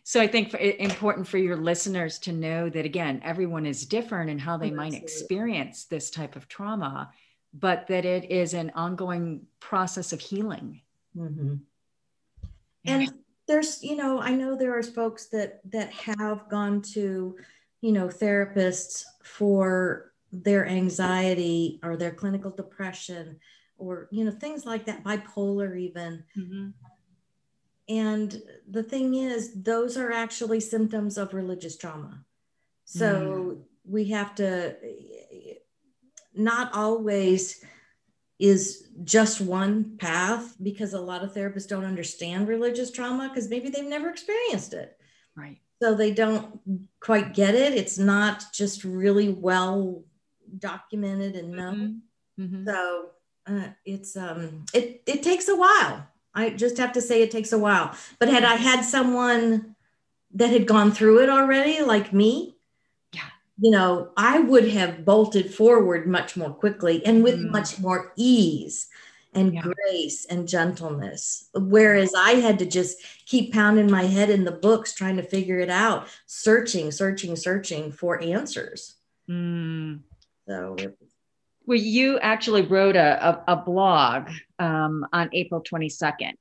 So 0.05 0.21
I 0.21 0.27
think 0.27 0.53
it's 0.55 0.93
important 0.93 1.29
for 1.29 1.39
your 1.39 1.57
listeners 1.57 2.19
to 2.21 2.33
know 2.33 2.69
that 2.69 2.85
again, 2.85 3.21
everyone 3.25 3.67
is 3.67 3.87
different 3.87 4.31
in 4.31 4.39
how 4.39 4.57
they 4.57 4.71
might 4.71 4.95
experience 4.95 5.85
this 5.85 6.11
type 6.11 6.35
of 6.35 6.49
trauma, 6.49 7.13
but 7.52 7.87
that 7.88 8.04
it 8.04 8.30
is 8.30 8.54
an 8.54 8.73
ongoing 8.75 9.47
process 9.61 10.12
of 10.12 10.21
healing. 10.21 10.80
Mm-hmm. 11.16 11.54
And 12.85 13.12
there's 13.47 13.82
you 13.82 13.97
know 13.97 14.21
i 14.21 14.30
know 14.30 14.56
there 14.56 14.76
are 14.76 14.82
folks 14.82 15.26
that 15.26 15.61
that 15.71 15.92
have 15.92 16.49
gone 16.49 16.80
to 16.80 17.37
you 17.80 17.92
know 17.92 18.06
therapists 18.09 19.04
for 19.23 20.12
their 20.32 20.66
anxiety 20.66 21.78
or 21.82 21.97
their 21.97 22.12
clinical 22.12 22.50
depression 22.50 23.38
or 23.78 24.09
you 24.11 24.25
know 24.25 24.30
things 24.30 24.64
like 24.64 24.87
that 24.87 25.04
bipolar 25.04 25.78
even 25.78 26.25
mm-hmm. 26.37 26.68
and 27.88 28.42
the 28.71 28.82
thing 28.82 29.14
is 29.14 29.62
those 29.62 29.97
are 29.97 30.12
actually 30.12 30.61
symptoms 30.61 31.18
of 31.18 31.35
religious 31.35 31.76
trauma 31.76 32.25
so 32.85 33.12
mm. 33.12 33.61
we 33.85 34.04
have 34.04 34.35
to 34.35 34.75
not 36.35 36.75
always 36.75 37.65
is 38.39 38.89
just 39.05 39.41
one 39.41 39.97
path 39.99 40.57
because 40.62 40.95
a 40.95 41.01
lot 41.01 41.23
of 41.23 41.33
therapists 41.33 41.69
don't 41.69 41.85
understand 41.85 42.49
religious 42.49 42.91
trauma 42.91 43.29
because 43.29 43.49
maybe 43.49 43.69
they've 43.69 43.85
never 43.85 44.09
experienced 44.09 44.75
it. 44.75 44.99
Right. 45.37 45.59
So 45.81 45.95
they 45.95 46.12
don't 46.12 46.61
quite 47.01 47.35
get 47.35 47.55
it. 47.55 47.75
It's 47.75 47.99
not 47.99 48.45
just 48.53 48.85
really 48.85 49.29
well 49.29 50.05
documented 50.59 51.37
and 51.37 51.53
known. 51.53 52.03
Mm-hmm. 52.39 52.57
Mm-hmm. 52.57 52.69
So 52.69 53.07
uh, 53.47 53.69
it's 53.85 54.17
um 54.17 54.65
it 54.73 55.03
it 55.07 55.23
takes 55.23 55.49
a 55.49 55.57
while. 55.57 56.07
I 56.35 56.51
just 56.51 56.79
have 56.79 56.93
to 56.93 57.03
say 57.03 57.23
it 57.23 57.31
takes 57.31 57.53
a 57.53 57.59
while. 57.59 57.95
But 58.19 58.29
had 58.29 58.45
I 58.45 58.57
had 58.57 58.83
someone 58.83 59.77
that 60.35 60.51
had 60.51 60.67
gone 60.67 60.93
through 60.93 61.23
it 61.23 61.29
already, 61.29 61.83
like 61.83 62.12
me, 62.12 62.57
you 63.62 63.71
know, 63.71 64.11
I 64.16 64.40
would 64.40 64.69
have 64.71 65.04
bolted 65.04 65.54
forward 65.54 66.09
much 66.09 66.37
more 66.37 66.50
quickly 66.50 67.07
and 67.07 67.23
with 67.23 67.38
mm. 67.38 67.49
much 67.49 67.78
more 67.78 68.12
ease 68.16 68.88
and 69.35 69.54
yeah. 69.54 69.62
grace 69.62 70.26
and 70.28 70.49
gentleness. 70.49 71.49
Whereas 71.54 72.12
I 72.12 72.33
had 72.33 72.59
to 72.59 72.66
just 72.66 72.99
keep 73.25 73.52
pounding 73.52 73.88
my 73.88 74.02
head 74.02 74.31
in 74.31 74.42
the 74.42 74.50
books, 74.50 74.95
trying 74.95 75.16
to 75.16 75.23
figure 75.23 75.61
it 75.61 75.71
out, 75.71 76.09
searching, 76.26 76.90
searching, 76.90 77.37
searching 77.37 77.92
for 77.92 78.21
answers. 78.21 78.97
Mm. 79.31 80.00
So, 80.49 80.76
well, 81.64 81.78
you 81.78 82.19
actually 82.19 82.62
wrote 82.62 82.97
a, 82.97 83.45
a, 83.47 83.54
a 83.54 83.57
blog 83.59 84.28
um, 84.59 85.07
on 85.12 85.31
April 85.33 85.62
22nd 85.62 86.33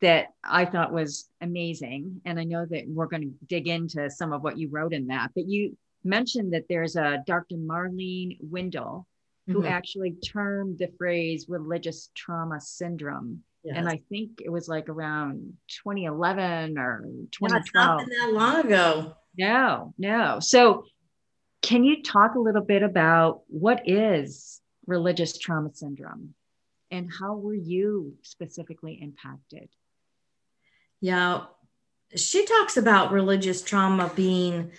that 0.00 0.28
I 0.42 0.64
thought 0.64 0.90
was 0.90 1.28
amazing. 1.42 2.22
And 2.24 2.40
I 2.40 2.44
know 2.44 2.64
that 2.64 2.84
we're 2.88 3.08
going 3.08 3.22
to 3.22 3.46
dig 3.46 3.68
into 3.68 4.08
some 4.08 4.32
of 4.32 4.42
what 4.42 4.56
you 4.56 4.70
wrote 4.70 4.94
in 4.94 5.08
that, 5.08 5.32
but 5.34 5.46
you 5.46 5.76
mentioned 6.04 6.52
that 6.52 6.64
there's 6.68 6.96
a 6.96 7.22
Dr. 7.26 7.56
Marlene 7.56 8.38
Winell 8.40 9.06
who 9.46 9.60
mm-hmm. 9.60 9.66
actually 9.66 10.12
termed 10.12 10.78
the 10.78 10.88
phrase 10.98 11.46
religious 11.48 12.10
trauma 12.14 12.60
syndrome. 12.60 13.40
Yes. 13.64 13.76
And 13.76 13.88
I 13.88 14.00
think 14.08 14.40
it 14.44 14.50
was 14.50 14.68
like 14.68 14.88
around 14.88 15.54
2011 15.84 16.78
or 16.78 17.04
2012. 17.30 17.72
not 17.74 18.06
that 18.08 18.32
long 18.32 18.66
ago. 18.66 19.16
No, 19.36 19.94
no. 19.98 20.40
So, 20.40 20.84
can 21.62 21.84
you 21.84 22.02
talk 22.02 22.34
a 22.34 22.40
little 22.40 22.62
bit 22.62 22.82
about 22.82 23.42
what 23.46 23.82
is 23.88 24.60
religious 24.86 25.38
trauma 25.38 25.70
syndrome 25.72 26.34
and 26.90 27.08
how 27.20 27.34
were 27.34 27.54
you 27.54 28.14
specifically 28.22 28.98
impacted? 29.00 29.68
Yeah, 31.00 31.44
she 32.14 32.44
talks 32.44 32.76
about 32.76 33.12
religious 33.12 33.62
trauma 33.62 34.10
being 34.14 34.72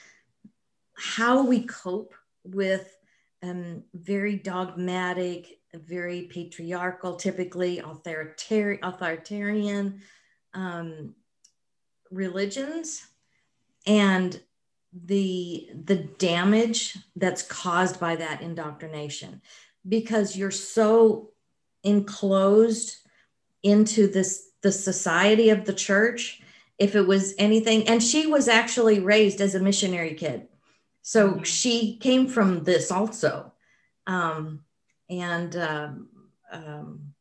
how 1.04 1.46
we 1.46 1.66
cope 1.66 2.14
with 2.46 2.98
um, 3.44 3.84
very 3.94 4.38
dogmatic, 4.38 5.60
very 5.74 6.24
patriarchal, 6.32 7.18
typically 7.18 7.80
authoritarian, 7.80 8.80
authoritarian 8.84 10.02
um, 10.54 11.14
religions, 12.10 13.06
and 13.86 14.40
the 15.06 15.70
the 15.84 15.96
damage 15.96 16.98
that's 17.18 17.42
caused 17.42 18.00
by 18.00 18.16
that 18.16 18.42
indoctrination, 18.42 19.42
because 19.86 20.38
you're 20.38 20.52
so 20.52 21.32
enclosed 21.84 22.96
into 23.62 24.08
this 24.08 24.52
the 24.62 24.72
society 24.72 25.50
of 25.50 25.66
the 25.66 25.74
church. 25.74 26.40
If 26.80 26.96
it 26.96 27.06
was 27.06 27.36
anything, 27.38 27.90
and 27.90 28.02
she 28.02 28.26
was 28.26 28.48
actually 28.48 29.00
raised 29.00 29.42
as 29.42 29.54
a 29.54 29.60
missionary 29.60 30.14
kid 30.14 30.48
so 31.04 31.32
mm-hmm. 31.32 31.44
she 31.44 31.98
came 31.98 32.28
from 32.28 32.64
this 32.64 32.92
also. 32.92 33.54
Um, 34.08 34.62
and 35.10 35.56
um, 35.56 36.08
um, 36.52 37.14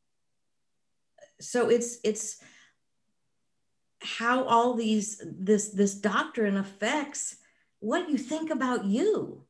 so 1.41 1.69
it's 1.69 1.99
it's 2.05 2.41
how 4.01 4.45
all 4.45 4.75
these 4.75 5.23
this 5.25 5.69
this 5.71 5.95
doctrine 5.95 6.57
affects 6.57 7.37
what 7.81 8.09
you 8.09 8.17
think 8.17 8.51
about 8.51 8.85
you 8.85 9.45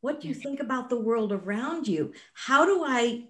what 0.00 0.20
do 0.20 0.28
you 0.28 0.34
think 0.34 0.60
about 0.60 0.88
the 0.88 1.00
world 1.00 1.32
around 1.32 1.86
you 1.86 2.12
how 2.32 2.64
do 2.64 2.84
i 2.86 3.24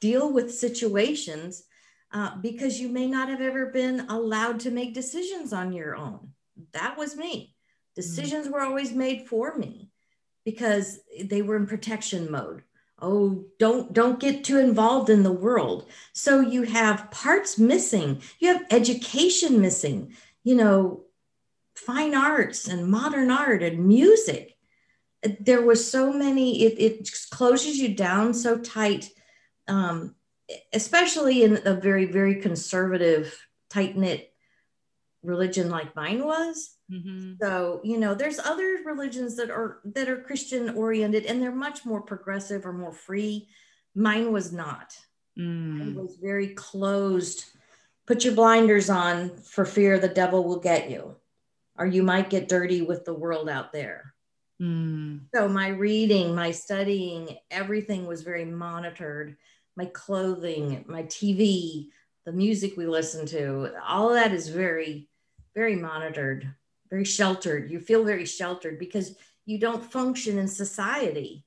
deal 0.00 0.32
with 0.32 0.52
situations 0.52 1.64
uh, 2.12 2.36
because 2.36 2.80
you 2.80 2.88
may 2.88 3.06
not 3.06 3.28
have 3.28 3.40
ever 3.40 3.66
been 3.66 4.00
allowed 4.08 4.58
to 4.60 4.70
make 4.70 4.92
decisions 4.92 5.52
on 5.52 5.72
your 5.72 5.94
own 5.94 6.30
that 6.72 6.96
was 6.98 7.16
me 7.16 7.32
mm-hmm. 7.36 7.94
decisions 7.94 8.46
mm-hmm. 8.46 8.54
were 8.54 8.62
always 8.62 8.92
made 8.92 9.26
for 9.28 9.56
me 9.56 9.83
because 10.44 11.00
they 11.24 11.42
were 11.42 11.56
in 11.56 11.66
protection 11.66 12.30
mode. 12.30 12.62
Oh 13.00 13.44
don't 13.58 13.92
don't 13.92 14.20
get 14.20 14.44
too 14.44 14.58
involved 14.58 15.10
in 15.10 15.22
the 15.22 15.32
world. 15.32 15.88
So 16.12 16.40
you 16.40 16.62
have 16.62 17.10
parts 17.10 17.58
missing. 17.58 18.22
You 18.38 18.48
have 18.54 18.66
education 18.70 19.60
missing 19.60 20.14
you 20.44 20.54
know 20.54 21.04
fine 21.74 22.14
arts 22.14 22.68
and 22.68 22.88
modern 22.88 23.30
art 23.30 23.62
and 23.62 23.86
music. 23.86 24.56
There 25.40 25.62
was 25.62 25.90
so 25.90 26.12
many 26.12 26.62
it, 26.62 26.78
it 26.78 27.10
closes 27.30 27.78
you 27.78 27.94
down 27.94 28.34
so 28.34 28.58
tight 28.58 29.10
um, 29.66 30.14
especially 30.72 31.42
in 31.42 31.60
a 31.64 31.74
very 31.74 32.04
very 32.04 32.36
conservative 32.36 33.36
tight 33.70 33.96
knit 33.96 34.30
religion 35.22 35.70
like 35.70 35.96
mine 35.96 36.22
was 36.22 36.73
Mm-hmm. 36.92 37.34
So, 37.40 37.80
you 37.82 37.98
know, 37.98 38.14
there's 38.14 38.38
other 38.38 38.78
religions 38.84 39.36
that 39.36 39.50
are 39.50 39.80
that 39.84 40.08
are 40.08 40.20
Christian 40.20 40.70
oriented 40.70 41.24
and 41.24 41.42
they're 41.42 41.52
much 41.52 41.84
more 41.84 42.02
progressive 42.02 42.66
or 42.66 42.72
more 42.72 42.92
free. 42.92 43.48
Mine 43.94 44.32
was 44.32 44.52
not. 44.52 44.96
Mm. 45.38 45.88
It 45.88 45.94
was 45.96 46.18
very 46.20 46.48
closed. 46.48 47.44
Put 48.06 48.24
your 48.24 48.34
blinders 48.34 48.90
on 48.90 49.36
for 49.38 49.64
fear 49.64 49.98
the 49.98 50.08
devil 50.08 50.44
will 50.44 50.60
get 50.60 50.90
you, 50.90 51.16
or 51.78 51.86
you 51.86 52.02
might 52.02 52.28
get 52.28 52.48
dirty 52.48 52.82
with 52.82 53.04
the 53.04 53.14
world 53.14 53.48
out 53.48 53.72
there. 53.72 54.14
Mm. 54.60 55.22
So, 55.34 55.48
my 55.48 55.68
reading, 55.68 56.34
my 56.34 56.50
studying, 56.50 57.38
everything 57.50 58.06
was 58.06 58.22
very 58.22 58.44
monitored. 58.44 59.36
My 59.76 59.86
clothing, 59.86 60.84
my 60.86 61.02
TV, 61.04 61.88
the 62.26 62.32
music 62.32 62.76
we 62.76 62.86
listen 62.86 63.26
to, 63.26 63.72
all 63.84 64.08
of 64.08 64.14
that 64.14 64.32
is 64.32 64.48
very, 64.48 65.08
very 65.54 65.74
monitored 65.74 66.54
very 66.94 67.04
sheltered. 67.04 67.72
You 67.72 67.80
feel 67.80 68.04
very 68.04 68.24
sheltered 68.24 68.78
because 68.78 69.16
you 69.46 69.58
don't 69.58 69.90
function 69.90 70.38
in 70.38 70.46
society. 70.46 71.44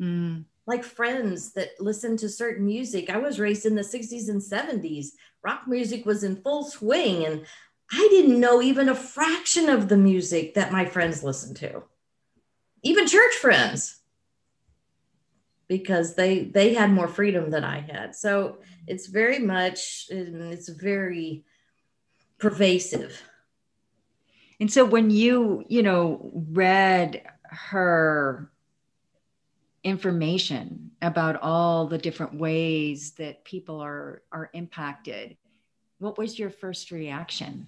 Mm. 0.00 0.46
Like 0.66 0.82
friends 0.82 1.52
that 1.52 1.80
listen 1.80 2.16
to 2.16 2.28
certain 2.28 2.66
music. 2.66 3.08
I 3.08 3.18
was 3.18 3.38
raised 3.38 3.66
in 3.66 3.76
the 3.76 3.82
60s 3.82 4.28
and 4.28 4.42
70s. 4.42 5.10
Rock 5.44 5.62
music 5.68 6.04
was 6.04 6.24
in 6.24 6.42
full 6.42 6.64
swing, 6.64 7.24
and 7.24 7.46
I 7.92 8.08
didn't 8.10 8.40
know 8.40 8.60
even 8.60 8.88
a 8.88 8.94
fraction 8.96 9.68
of 9.68 9.88
the 9.88 9.96
music 9.96 10.54
that 10.54 10.72
my 10.72 10.84
friends 10.84 11.22
listened 11.22 11.56
to, 11.58 11.84
even 12.82 13.06
church 13.06 13.34
friends, 13.34 14.00
because 15.68 16.16
they 16.16 16.44
they 16.44 16.74
had 16.74 16.90
more 16.90 17.08
freedom 17.08 17.50
than 17.50 17.64
I 17.64 17.80
had. 17.80 18.16
So 18.16 18.58
it's 18.88 19.06
very 19.06 19.38
much 19.38 20.06
it's 20.10 20.68
very 20.68 21.44
pervasive. 22.38 23.22
And 24.60 24.70
so 24.70 24.84
when 24.84 25.10
you, 25.10 25.64
you 25.68 25.82
know, 25.82 26.30
read 26.50 27.22
her 27.44 28.52
information 29.82 30.90
about 31.00 31.40
all 31.40 31.86
the 31.86 31.96
different 31.96 32.34
ways 32.34 33.12
that 33.12 33.44
people 33.44 33.80
are 33.80 34.22
are 34.30 34.50
impacted, 34.52 35.38
what 35.98 36.18
was 36.18 36.38
your 36.38 36.50
first 36.50 36.90
reaction? 36.90 37.66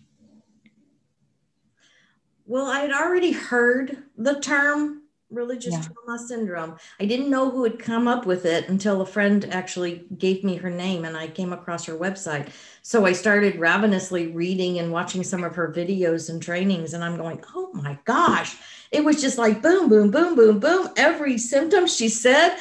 Well, 2.46 2.66
I 2.66 2.80
had 2.80 2.92
already 2.92 3.32
heard 3.32 4.04
the 4.18 4.38
term 4.40 5.01
religious 5.32 5.72
yeah. 5.72 5.82
trauma 5.82 6.18
syndrome. 6.18 6.76
I 7.00 7.06
didn't 7.06 7.30
know 7.30 7.50
who 7.50 7.64
had 7.64 7.78
come 7.78 8.06
up 8.06 8.26
with 8.26 8.44
it 8.44 8.68
until 8.68 9.00
a 9.00 9.06
friend 9.06 9.44
actually 9.50 10.04
gave 10.18 10.44
me 10.44 10.56
her 10.56 10.70
name 10.70 11.04
and 11.04 11.16
I 11.16 11.28
came 11.28 11.52
across 11.52 11.84
her 11.86 11.96
website. 11.96 12.50
So 12.82 13.06
I 13.06 13.12
started 13.12 13.58
ravenously 13.58 14.28
reading 14.28 14.78
and 14.78 14.92
watching 14.92 15.24
some 15.24 15.44
of 15.44 15.54
her 15.54 15.72
videos 15.72 16.30
and 16.30 16.42
trainings. 16.42 16.94
And 16.94 17.02
I'm 17.02 17.16
going, 17.16 17.42
oh 17.54 17.70
my 17.72 17.98
gosh. 18.04 18.56
It 18.90 19.04
was 19.04 19.20
just 19.20 19.38
like 19.38 19.62
boom, 19.62 19.88
boom, 19.88 20.10
boom, 20.10 20.34
boom, 20.34 20.58
boom. 20.58 20.88
Every 20.96 21.38
symptom 21.38 21.86
she 21.86 22.08
said 22.08 22.56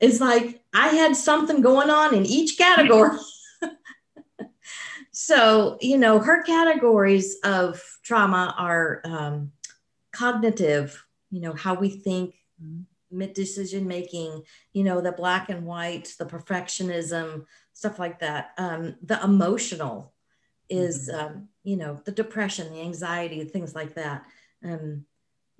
is 0.00 0.20
like 0.20 0.62
I 0.74 0.88
had 0.88 1.16
something 1.16 1.60
going 1.60 1.90
on 1.90 2.14
in 2.14 2.26
each 2.26 2.58
category. 2.58 3.18
so, 5.12 5.78
you 5.80 5.98
know, 5.98 6.18
her 6.18 6.42
categories 6.42 7.36
of 7.44 7.82
trauma 8.02 8.54
are 8.58 9.02
um, 9.04 9.52
cognitive, 10.12 11.04
you 11.30 11.40
know 11.40 11.52
how 11.52 11.74
we 11.74 11.88
think 11.88 12.34
mid 13.10 13.32
decision 13.32 13.86
making 13.86 14.42
you 14.72 14.84
know 14.84 15.00
the 15.00 15.12
black 15.12 15.48
and 15.48 15.64
white 15.64 16.12
the 16.18 16.26
perfectionism 16.26 17.44
stuff 17.72 17.98
like 17.98 18.18
that. 18.20 18.50
Um, 18.58 18.96
the 19.02 19.22
emotional 19.22 20.12
is 20.68 21.08
mm-hmm. 21.08 21.26
um, 21.26 21.48
you 21.62 21.76
know 21.76 22.00
the 22.04 22.12
depression 22.12 22.72
the 22.72 22.80
anxiety 22.80 23.44
things 23.44 23.74
like 23.74 23.94
that. 23.94 24.24
Um, 24.64 25.04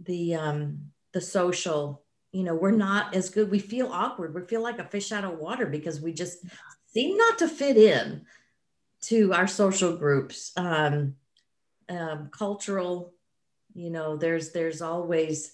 the 0.01 0.35
um, 0.35 0.91
the 1.13 1.21
social 1.21 2.03
you 2.33 2.43
know 2.43 2.55
we're 2.55 2.71
not 2.73 3.15
as 3.15 3.31
good. 3.31 3.51
We 3.51 3.59
feel 3.61 3.93
awkward. 3.93 4.35
We 4.35 4.43
feel 4.43 4.63
like 4.63 4.79
a 4.79 4.85
fish 4.85 5.13
out 5.13 5.25
of 5.25 5.39
water 5.39 5.67
because 5.67 6.01
we 6.01 6.13
just 6.13 6.39
seem 6.93 7.17
not 7.17 7.39
to 7.39 7.49
fit 7.49 7.77
in 7.77 8.23
to 9.03 9.33
our 9.33 9.47
social 9.47 9.97
groups. 9.97 10.53
Um, 10.57 11.15
um, 11.89 12.29
cultural 12.31 13.15
you 13.79 13.91
know 13.91 14.17
there's 14.17 14.51
there's 14.51 14.83
always 14.83 15.53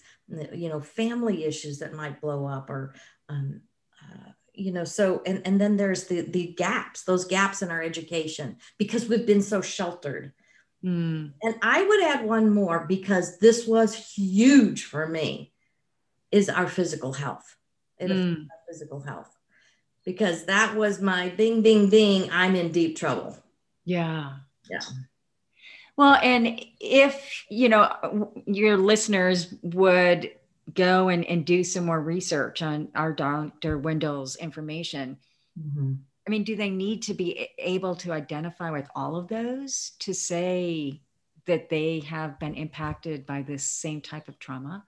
you 0.53 0.71
know 0.71 0.81
family 0.81 1.45
issues 1.45 1.79
that 1.79 1.93
might 1.93 2.21
blow 2.23 2.47
up 2.47 2.71
or 2.71 2.95
um, 3.29 3.61
uh, 4.03 4.31
you 4.55 4.73
know 4.73 4.85
so 4.85 5.23
and 5.27 5.43
and 5.45 5.61
then 5.61 5.77
there's 5.77 6.05
the 6.05 6.23
the 6.23 6.55
gaps 6.57 7.03
those 7.03 7.27
gaps 7.27 7.61
in 7.61 7.71
our 7.71 7.83
education 7.83 8.57
because 8.79 9.09
we've 9.09 9.27
been 9.27 9.43
so 9.43 9.61
sheltered. 9.61 10.33
Mm. 10.85 11.33
and 11.43 11.55
i 11.63 11.83
would 11.83 12.03
add 12.05 12.27
one 12.27 12.53
more 12.53 12.85
because 12.87 13.39
this 13.39 13.67
was 13.67 13.95
huge 13.95 14.85
for 14.85 15.09
me 15.09 15.51
is 16.31 16.51
our 16.51 16.69
physical 16.69 17.15
health. 17.15 17.57
It 17.97 18.11
mm. 18.11 18.43
our 18.43 18.59
physical 18.69 19.01
health 19.01 19.35
because 20.05 20.45
that 20.45 20.77
was 20.77 21.01
my 21.01 21.31
bing 21.31 21.63
bing 21.63 21.89
bing 21.89 22.29
i'm 22.31 22.55
in 22.55 22.71
deep 22.71 22.97
trouble. 22.99 23.39
Yeah. 23.87 24.35
Yeah 24.71 24.81
well, 25.97 26.15
and 26.15 26.61
if, 26.81 27.45
you 27.49 27.69
know, 27.69 28.33
your 28.47 28.77
listeners 28.77 29.55
would 29.63 30.31
go 30.73 31.09
and, 31.09 31.25
and 31.27 31.45
do 31.45 31.63
some 31.63 31.87
more 31.87 32.01
research 32.01 32.63
on 32.63 32.89
our 32.95 33.13
Dr. 33.13 33.79
Winell's 33.79 34.37
information, 34.37 35.19
mm-hmm. 35.59 35.95
I 36.27 36.31
mean, 36.31 36.43
do 36.45 36.57
they 36.57 36.71
need 36.71 37.03
to 37.03 37.15
be 37.15 37.49
able 37.59 37.97
to 37.97 38.13
identify 38.13 38.71
with 38.71 38.89
all 38.95 39.17
of 39.17 39.29
those 39.29 39.93
to 40.01 40.15
say 40.15 41.01
that 41.47 41.69
they 41.69 42.01
have 42.01 42.39
been 42.39 42.55
impacted 42.55 43.27
by 43.27 43.43
this 43.43 43.63
same 43.63 44.01
type 44.01 44.29
of 44.29 44.39
trauma? 44.39 44.85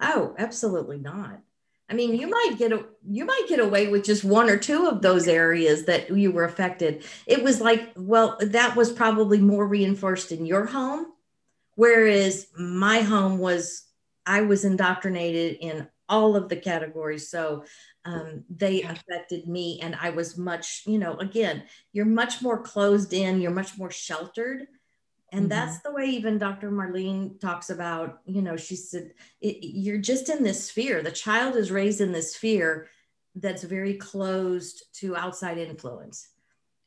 Oh, 0.00 0.34
absolutely 0.38 0.98
not. 0.98 1.40
I 1.88 1.94
mean, 1.94 2.14
you 2.14 2.26
might 2.26 2.54
get 2.58 2.72
a, 2.72 2.86
you 3.06 3.24
might 3.24 3.46
get 3.48 3.60
away 3.60 3.88
with 3.88 4.04
just 4.04 4.24
one 4.24 4.48
or 4.48 4.56
two 4.56 4.86
of 4.86 5.02
those 5.02 5.28
areas 5.28 5.84
that 5.84 6.16
you 6.16 6.32
were 6.32 6.44
affected. 6.44 7.04
It 7.26 7.42
was 7.42 7.60
like, 7.60 7.92
well, 7.96 8.38
that 8.40 8.76
was 8.76 8.92
probably 8.92 9.38
more 9.38 9.66
reinforced 9.66 10.32
in 10.32 10.46
your 10.46 10.64
home, 10.64 11.06
whereas 11.74 12.46
my 12.56 13.00
home 13.00 13.38
was 13.38 13.84
I 14.24 14.42
was 14.42 14.64
indoctrinated 14.64 15.58
in 15.60 15.88
all 16.08 16.36
of 16.36 16.48
the 16.48 16.56
categories. 16.56 17.28
So 17.28 17.64
um, 18.04 18.44
they 18.48 18.82
affected 18.82 19.46
me, 19.48 19.80
and 19.82 19.96
I 20.00 20.10
was 20.10 20.38
much, 20.38 20.82
you 20.86 20.98
know, 20.98 21.16
again, 21.16 21.64
you're 21.92 22.06
much 22.06 22.42
more 22.42 22.62
closed 22.62 23.12
in, 23.12 23.40
you're 23.40 23.50
much 23.50 23.78
more 23.78 23.90
sheltered 23.90 24.66
and 25.32 25.42
mm-hmm. 25.42 25.48
that's 25.48 25.80
the 25.80 25.92
way 25.92 26.04
even 26.04 26.38
dr 26.38 26.70
marlene 26.70 27.40
talks 27.40 27.70
about 27.70 28.20
you 28.26 28.42
know 28.42 28.56
she 28.56 28.76
said 28.76 29.12
it, 29.40 29.58
you're 29.62 29.98
just 29.98 30.28
in 30.28 30.42
this 30.42 30.66
sphere. 30.66 31.02
The 31.02 31.10
child 31.10 31.56
is 31.56 31.70
raised 31.70 32.00
in 32.00 32.12
this 32.12 32.34
sphere 32.34 32.88
that's 33.34 33.62
very 33.62 33.94
closed 33.94 34.84
to 34.94 35.16
outside 35.16 35.58
influence. 35.58 36.28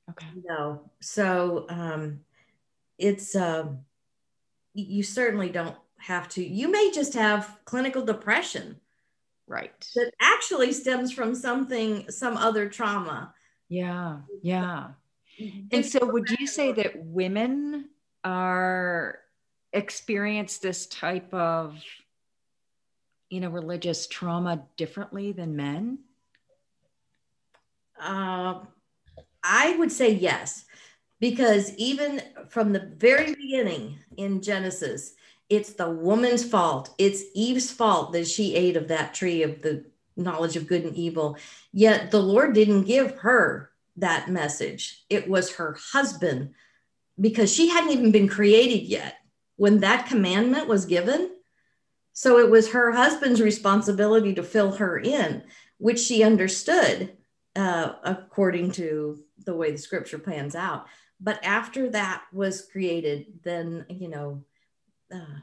Okay. 0.09 0.27
You 0.35 0.43
know 0.47 0.91
so 1.01 1.65
um 1.69 2.19
it's 2.97 3.35
uh, 3.35 3.65
you 4.73 5.03
certainly 5.03 5.49
don't 5.49 5.75
have 5.97 6.29
to 6.29 6.45
you 6.45 6.71
may 6.71 6.91
just 6.93 7.13
have 7.13 7.57
clinical 7.65 8.05
depression 8.05 8.79
right. 9.47 9.73
that 9.95 10.11
actually 10.21 10.71
stems 10.71 11.11
from 11.11 11.35
something 11.35 12.09
some 12.09 12.37
other 12.37 12.69
trauma. 12.69 13.33
Yeah 13.67 14.19
yeah. 14.41 14.89
And 15.71 15.85
so 15.85 16.05
would 16.05 16.29
you 16.39 16.47
say 16.47 16.71
that 16.73 17.03
women 17.03 17.89
are 18.25 19.19
experience 19.71 20.57
this 20.57 20.87
type 20.87 21.33
of 21.33 21.81
you 23.29 23.39
know 23.39 23.49
religious 23.49 24.07
trauma 24.07 24.65
differently 24.75 25.31
than 25.31 25.55
men? 25.55 25.99
Uh, 27.99 28.59
i 29.41 29.75
would 29.77 29.91
say 29.91 30.11
yes 30.11 30.65
because 31.21 31.73
even 31.75 32.21
from 32.49 32.73
the 32.73 32.91
very 32.97 33.33
beginning 33.35 33.97
in 34.17 34.41
genesis 34.41 35.13
it's 35.49 35.73
the 35.73 35.89
woman's 35.89 36.43
fault. 36.43 36.93
It's 36.97 37.23
eve's 37.33 37.71
fault 37.71 38.13
that 38.13 38.27
she 38.27 38.55
ate 38.55 38.77
of 38.77 38.87
that 38.87 39.13
tree 39.13 39.43
of 39.43 39.61
the 39.61 39.85
knowledge 40.17 40.55
of 40.55 40.67
good 40.67 40.83
and 40.83 40.95
evil. 40.95 41.37
Yet 41.71 42.11
the 42.11 42.21
lord 42.21 42.53
didn't 42.53 42.83
give 42.83 43.15
her 43.17 43.71
that 43.97 44.29
message. 44.29 45.05
It 45.09 45.29
was 45.29 45.55
her 45.55 45.77
husband 45.91 46.53
because 47.19 47.53
she 47.53 47.69
hadn't 47.69 47.91
even 47.91 48.11
been 48.11 48.27
created 48.27 48.83
yet 48.83 49.15
when 49.55 49.79
that 49.79 50.07
commandment 50.07 50.67
was 50.67 50.85
given. 50.85 51.31
So 52.13 52.39
it 52.39 52.49
was 52.49 52.71
her 52.71 52.91
husband's 52.91 53.41
responsibility 53.41 54.33
to 54.35 54.43
fill 54.43 54.73
her 54.73 54.97
in, 54.97 55.43
which 55.77 55.99
she 55.99 56.23
understood 56.23 57.17
uh, 57.55 57.93
according 58.03 58.71
to 58.71 59.23
the 59.45 59.55
way 59.55 59.71
the 59.71 59.77
scripture 59.77 60.19
pans 60.19 60.55
out. 60.55 60.87
But 61.19 61.43
after 61.43 61.89
that 61.91 62.23
was 62.33 62.67
created, 62.71 63.39
then, 63.43 63.85
you 63.89 64.09
know, 64.09 64.43
uh, 65.13 65.39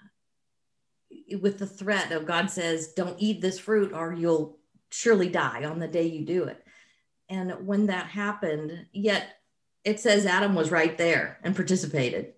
with 1.40 1.58
the 1.58 1.66
threat 1.66 2.12
of 2.12 2.26
God 2.26 2.50
says, 2.50 2.92
don't 2.94 3.16
eat 3.18 3.40
this 3.40 3.58
fruit 3.58 3.92
or 3.92 4.12
you'll 4.12 4.58
surely 4.90 5.28
die 5.28 5.64
on 5.64 5.78
the 5.78 5.88
day 5.88 6.06
you 6.06 6.24
do 6.24 6.44
it. 6.44 6.62
And 7.28 7.66
when 7.66 7.86
that 7.86 8.06
happened, 8.06 8.86
yet 8.92 9.38
it 9.84 10.00
says 10.00 10.26
Adam 10.26 10.54
was 10.54 10.70
right 10.70 10.96
there 10.96 11.38
and 11.42 11.56
participated. 11.56 12.34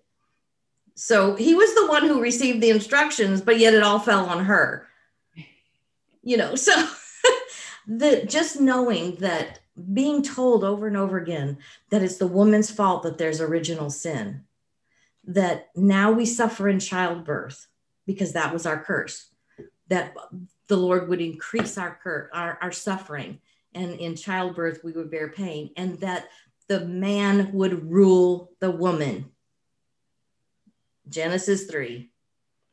So 0.95 1.35
he 1.35 1.53
was 1.53 1.73
the 1.75 1.87
one 1.87 2.03
who 2.07 2.21
received 2.21 2.61
the 2.61 2.69
instructions, 2.69 3.41
but 3.41 3.59
yet 3.59 3.73
it 3.73 3.83
all 3.83 3.99
fell 3.99 4.25
on 4.25 4.45
her. 4.45 4.87
You 6.23 6.37
know, 6.37 6.55
so 6.55 6.73
the 7.87 8.25
just 8.27 8.59
knowing 8.59 9.15
that 9.15 9.59
being 9.93 10.23
told 10.23 10.63
over 10.63 10.87
and 10.87 10.95
over 10.95 11.17
again 11.17 11.57
that 11.89 12.01
it's 12.01 12.17
the 12.17 12.27
woman's 12.27 12.71
fault 12.71 13.03
that 13.03 13.17
there's 13.17 13.41
original 13.41 13.89
sin, 13.89 14.43
that 15.25 15.69
now 15.75 16.11
we 16.11 16.25
suffer 16.25 16.69
in 16.69 16.79
childbirth 16.79 17.67
because 18.05 18.33
that 18.33 18.53
was 18.53 18.65
our 18.65 18.81
curse, 18.81 19.29
that 19.89 20.15
the 20.67 20.77
Lord 20.77 21.09
would 21.09 21.21
increase 21.21 21.77
our, 21.77 21.99
cur- 22.01 22.29
our, 22.33 22.57
our 22.61 22.71
suffering, 22.71 23.39
and 23.73 23.99
in 23.99 24.15
childbirth 24.15 24.83
we 24.83 24.93
would 24.93 25.11
bear 25.11 25.29
pain, 25.29 25.71
and 25.75 25.99
that 25.99 26.27
the 26.67 26.85
man 26.85 27.51
would 27.53 27.91
rule 27.91 28.51
the 28.59 28.71
woman. 28.71 29.31
Genesis 31.07 31.65
3. 31.65 32.09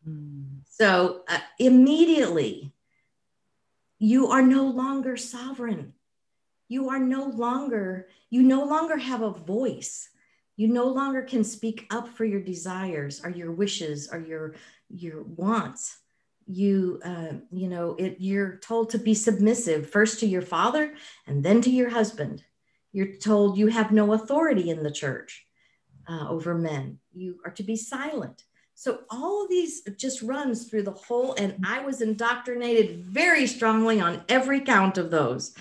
Mm. 0.08 0.60
So 0.70 1.22
uh, 1.28 1.38
immediately, 1.58 2.72
you 3.98 4.28
are 4.28 4.42
no 4.42 4.64
longer 4.64 5.16
sovereign. 5.16 5.92
You 6.68 6.88
are 6.88 6.98
no 6.98 7.26
longer, 7.26 8.08
you 8.30 8.42
no 8.42 8.64
longer 8.64 8.96
have 8.96 9.22
a 9.22 9.30
voice. 9.30 10.08
You 10.56 10.68
no 10.68 10.86
longer 10.86 11.22
can 11.22 11.44
speak 11.44 11.86
up 11.90 12.08
for 12.08 12.24
your 12.24 12.40
desires 12.40 13.20
or 13.22 13.30
your 13.30 13.52
wishes 13.52 14.08
or 14.10 14.20
your, 14.20 14.54
your 14.88 15.22
wants. 15.22 15.98
You, 16.46 17.00
uh, 17.04 17.34
you 17.50 17.68
know, 17.68 17.94
it, 17.98 18.16
you're 18.18 18.56
told 18.56 18.90
to 18.90 18.98
be 18.98 19.14
submissive 19.14 19.90
first 19.90 20.20
to 20.20 20.26
your 20.26 20.42
father 20.42 20.94
and 21.26 21.44
then 21.44 21.60
to 21.62 21.70
your 21.70 21.90
husband 21.90 22.42
you're 22.92 23.16
told 23.16 23.56
you 23.56 23.68
have 23.68 23.92
no 23.92 24.12
authority 24.12 24.70
in 24.70 24.82
the 24.82 24.90
church 24.90 25.46
uh, 26.08 26.28
over 26.28 26.54
men. 26.54 26.98
You 27.14 27.38
are 27.44 27.52
to 27.52 27.62
be 27.62 27.76
silent. 27.76 28.44
So 28.74 29.00
all 29.10 29.44
of 29.44 29.50
these 29.50 29.82
just 29.96 30.22
runs 30.22 30.68
through 30.68 30.82
the 30.82 30.90
whole, 30.90 31.34
and 31.34 31.56
I 31.64 31.80
was 31.84 32.00
indoctrinated 32.00 33.04
very 33.04 33.46
strongly 33.46 34.00
on 34.00 34.22
every 34.28 34.60
count 34.60 34.98
of 34.98 35.10
those. 35.10 35.54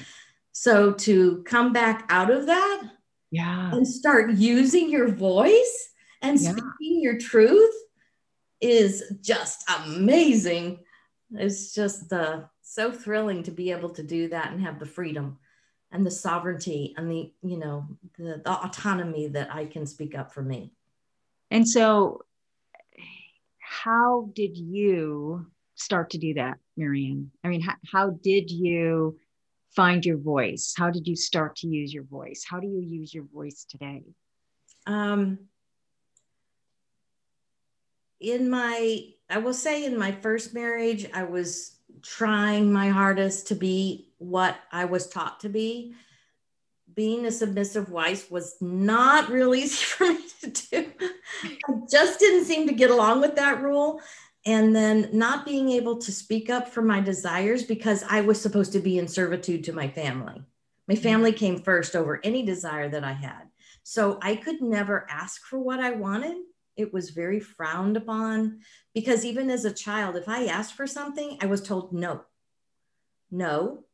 So 0.51 0.93
to 0.93 1.43
come 1.43 1.71
back 1.71 2.05
out 2.09 2.31
of 2.31 2.45
that 2.47 2.83
yeah 3.31 3.71
and 3.71 3.87
start 3.87 4.31
using 4.31 4.89
your 4.89 5.07
voice 5.07 5.93
and 6.21 6.39
Yeah. 6.39 6.51
speaking 6.51 7.01
your 7.01 7.17
truth 7.17 7.73
is 8.59 9.03
just 9.21 9.67
amazing 9.69 10.79
it's 11.33 11.73
just 11.73 12.11
uh, 12.11 12.41
so 12.61 12.91
thrilling 12.91 13.41
to 13.43 13.51
be 13.51 13.71
able 13.71 13.89
to 13.89 14.03
do 14.03 14.27
that 14.27 14.51
and 14.51 14.61
have 14.61 14.79
the 14.79 14.85
freedom 14.85 15.39
and 15.91 16.05
the 16.05 16.11
sovereignty 16.11 16.93
and 16.97 17.09
the 17.11 17.31
you 17.41 17.57
know 17.57 17.85
the, 18.17 18.41
the 18.43 18.51
autonomy 18.51 19.27
that 19.27 19.53
i 19.53 19.65
can 19.65 19.85
speak 19.85 20.15
up 20.17 20.31
for 20.31 20.41
me 20.41 20.73
And 21.51 21.67
so, 21.67 22.21
how 23.59 24.29
did 24.33 24.57
you 24.57 25.47
start 25.75 26.11
to 26.11 26.17
do 26.17 26.33
that, 26.35 26.59
Mary 26.77 27.07
Ann? 27.11 27.31
I 27.43 27.47
mean, 27.49 27.61
how, 27.61 27.75
how 27.91 28.09
did 28.23 28.49
you 28.51 29.17
find 29.75 30.05
your 30.05 30.17
voice? 30.17 30.73
How 30.77 30.89
did 30.91 31.07
you 31.07 31.15
start 31.15 31.55
to 31.57 31.67
use 31.67 31.93
your 31.93 32.03
voice? 32.03 32.45
How 32.49 32.59
do 32.59 32.67
you 32.67 32.81
use 32.81 33.13
your 33.13 33.25
voice 33.33 33.65
today? 33.67 34.03
um 34.87 35.37
in 38.19 38.49
my 38.49 38.99
i 39.29 39.37
will 39.37 39.53
say 39.53 39.85
in 39.85 39.97
my 39.97 40.11
first 40.11 40.53
marriage 40.53 41.07
i 41.13 41.23
was 41.23 41.77
trying 42.01 42.71
my 42.71 42.89
hardest 42.89 43.47
to 43.47 43.55
be 43.55 44.10
what 44.21 44.57
i 44.71 44.85
was 44.85 45.07
taught 45.07 45.39
to 45.39 45.49
be. 45.49 45.93
Being 46.93 47.25
a 47.25 47.31
submissive 47.31 47.89
wife 47.89 48.29
was 48.29 48.55
not 48.61 49.29
real 49.29 49.55
easy 49.55 49.83
for 49.85 50.07
me 50.07 50.19
to 50.41 50.49
do. 50.49 50.91
I 51.43 51.73
just 51.89 52.19
didn't 52.19 52.45
seem 52.45 52.67
to 52.67 52.73
get 52.73 52.91
along 52.91 53.21
with 53.21 53.35
that 53.35 53.61
rule. 53.61 54.01
And 54.45 54.75
then 54.75 55.09
not 55.13 55.45
being 55.45 55.69
able 55.69 55.99
to 55.99 56.11
speak 56.11 56.49
up 56.49 56.67
for 56.67 56.81
my 56.81 56.99
desires 56.99 57.63
because 57.63 58.03
i 58.09 58.21
was 58.21 58.41
supposed 58.41 58.73
to 58.73 58.79
be 58.79 58.97
in 58.97 59.07
servitude 59.07 59.63
to 59.65 59.73
my 59.73 59.87
family. 59.87 60.43
My 60.87 60.95
mm-hmm. 60.95 61.03
family 61.03 61.31
came 61.31 61.61
first 61.61 61.95
over 61.95 62.19
any 62.23 62.43
desire 62.43 62.89
that 62.89 63.03
i 63.03 63.13
had. 63.13 63.43
So 63.83 64.19
I 64.21 64.35
could 64.35 64.61
never 64.61 65.07
ask 65.09 65.43
for 65.45 65.59
what 65.59 65.79
I 65.79 65.91
wanted. 65.91 66.37
It 66.75 66.93
was 66.93 67.09
very 67.09 67.39
frowned 67.39 67.97
upon 67.97 68.59
because 68.93 69.25
even 69.25 69.49
as 69.49 69.65
a 69.65 69.73
child, 69.73 70.15
if 70.15 70.27
I 70.29 70.45
asked 70.45 70.73
for 70.73 70.87
something, 70.87 71.37
I 71.41 71.45
was 71.45 71.61
told 71.61 71.93
no. 71.93 72.21
No, 73.29 73.85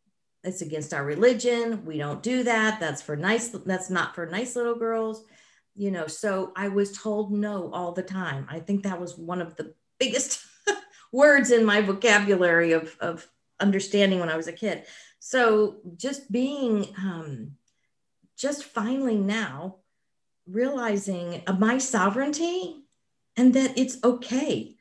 it's 0.48 0.62
against 0.62 0.94
our 0.94 1.04
religion. 1.04 1.86
We 1.86 1.98
don't 1.98 2.24
do 2.24 2.44
that. 2.44 2.80
That's 2.80 3.02
for 3.02 3.16
nice, 3.16 3.50
that's 3.50 3.90
not 3.90 4.16
for 4.16 4.26
nice 4.26 4.56
little 4.56 4.76
girls. 4.76 5.24
You 5.76 5.92
know, 5.92 6.08
so 6.08 6.54
I 6.56 6.70
was 6.70 6.98
told 6.98 7.32
no 7.32 7.70
all 7.72 7.92
the 7.92 8.02
time. 8.02 8.48
I 8.50 8.60
think 8.60 8.84
that 8.84 9.00
was 9.00 9.18
one 9.18 9.42
of 9.42 9.56
the 9.56 9.74
biggest 10.00 10.40
words 11.12 11.52
in 11.52 11.66
my 11.66 11.82
vocabulary 11.82 12.72
of, 12.72 12.96
of 13.00 13.28
understanding 13.60 14.20
when 14.20 14.30
I 14.30 14.38
was 14.38 14.48
a 14.48 14.54
kid. 14.54 14.86
So 15.20 15.78
just 15.98 16.32
being 16.32 16.88
um, 16.98 17.52
just 18.38 18.64
finally 18.64 19.18
now 19.18 19.78
realizing 20.48 21.44
my 21.60 21.78
sovereignty 21.78 22.84
and 23.36 23.54
that 23.54 23.78
it's 23.78 24.04
okay 24.04 24.78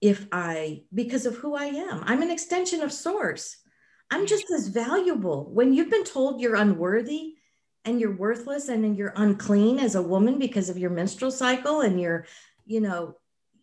if 0.00 0.26
I, 0.32 0.82
because 0.92 1.26
of 1.26 1.36
who 1.36 1.54
I 1.54 1.66
am, 1.66 2.02
I'm 2.04 2.22
an 2.22 2.30
extension 2.30 2.82
of 2.82 2.92
source. 2.92 3.56
I'm 4.12 4.26
just 4.26 4.50
as 4.50 4.68
valuable. 4.68 5.48
When 5.52 5.72
you've 5.72 5.90
been 5.90 6.04
told 6.04 6.40
you're 6.40 6.56
unworthy 6.56 7.34
and 7.84 7.98
you're 7.98 8.14
worthless 8.16 8.68
and 8.68 8.96
you're 8.96 9.14
unclean 9.16 9.78
as 9.78 9.94
a 9.94 10.02
woman 10.02 10.38
because 10.38 10.68
of 10.68 10.78
your 10.78 10.90
menstrual 10.90 11.30
cycle 11.30 11.80
and 11.80 12.00
you're, 12.00 12.26
you 12.66 12.80
know, 12.80 13.16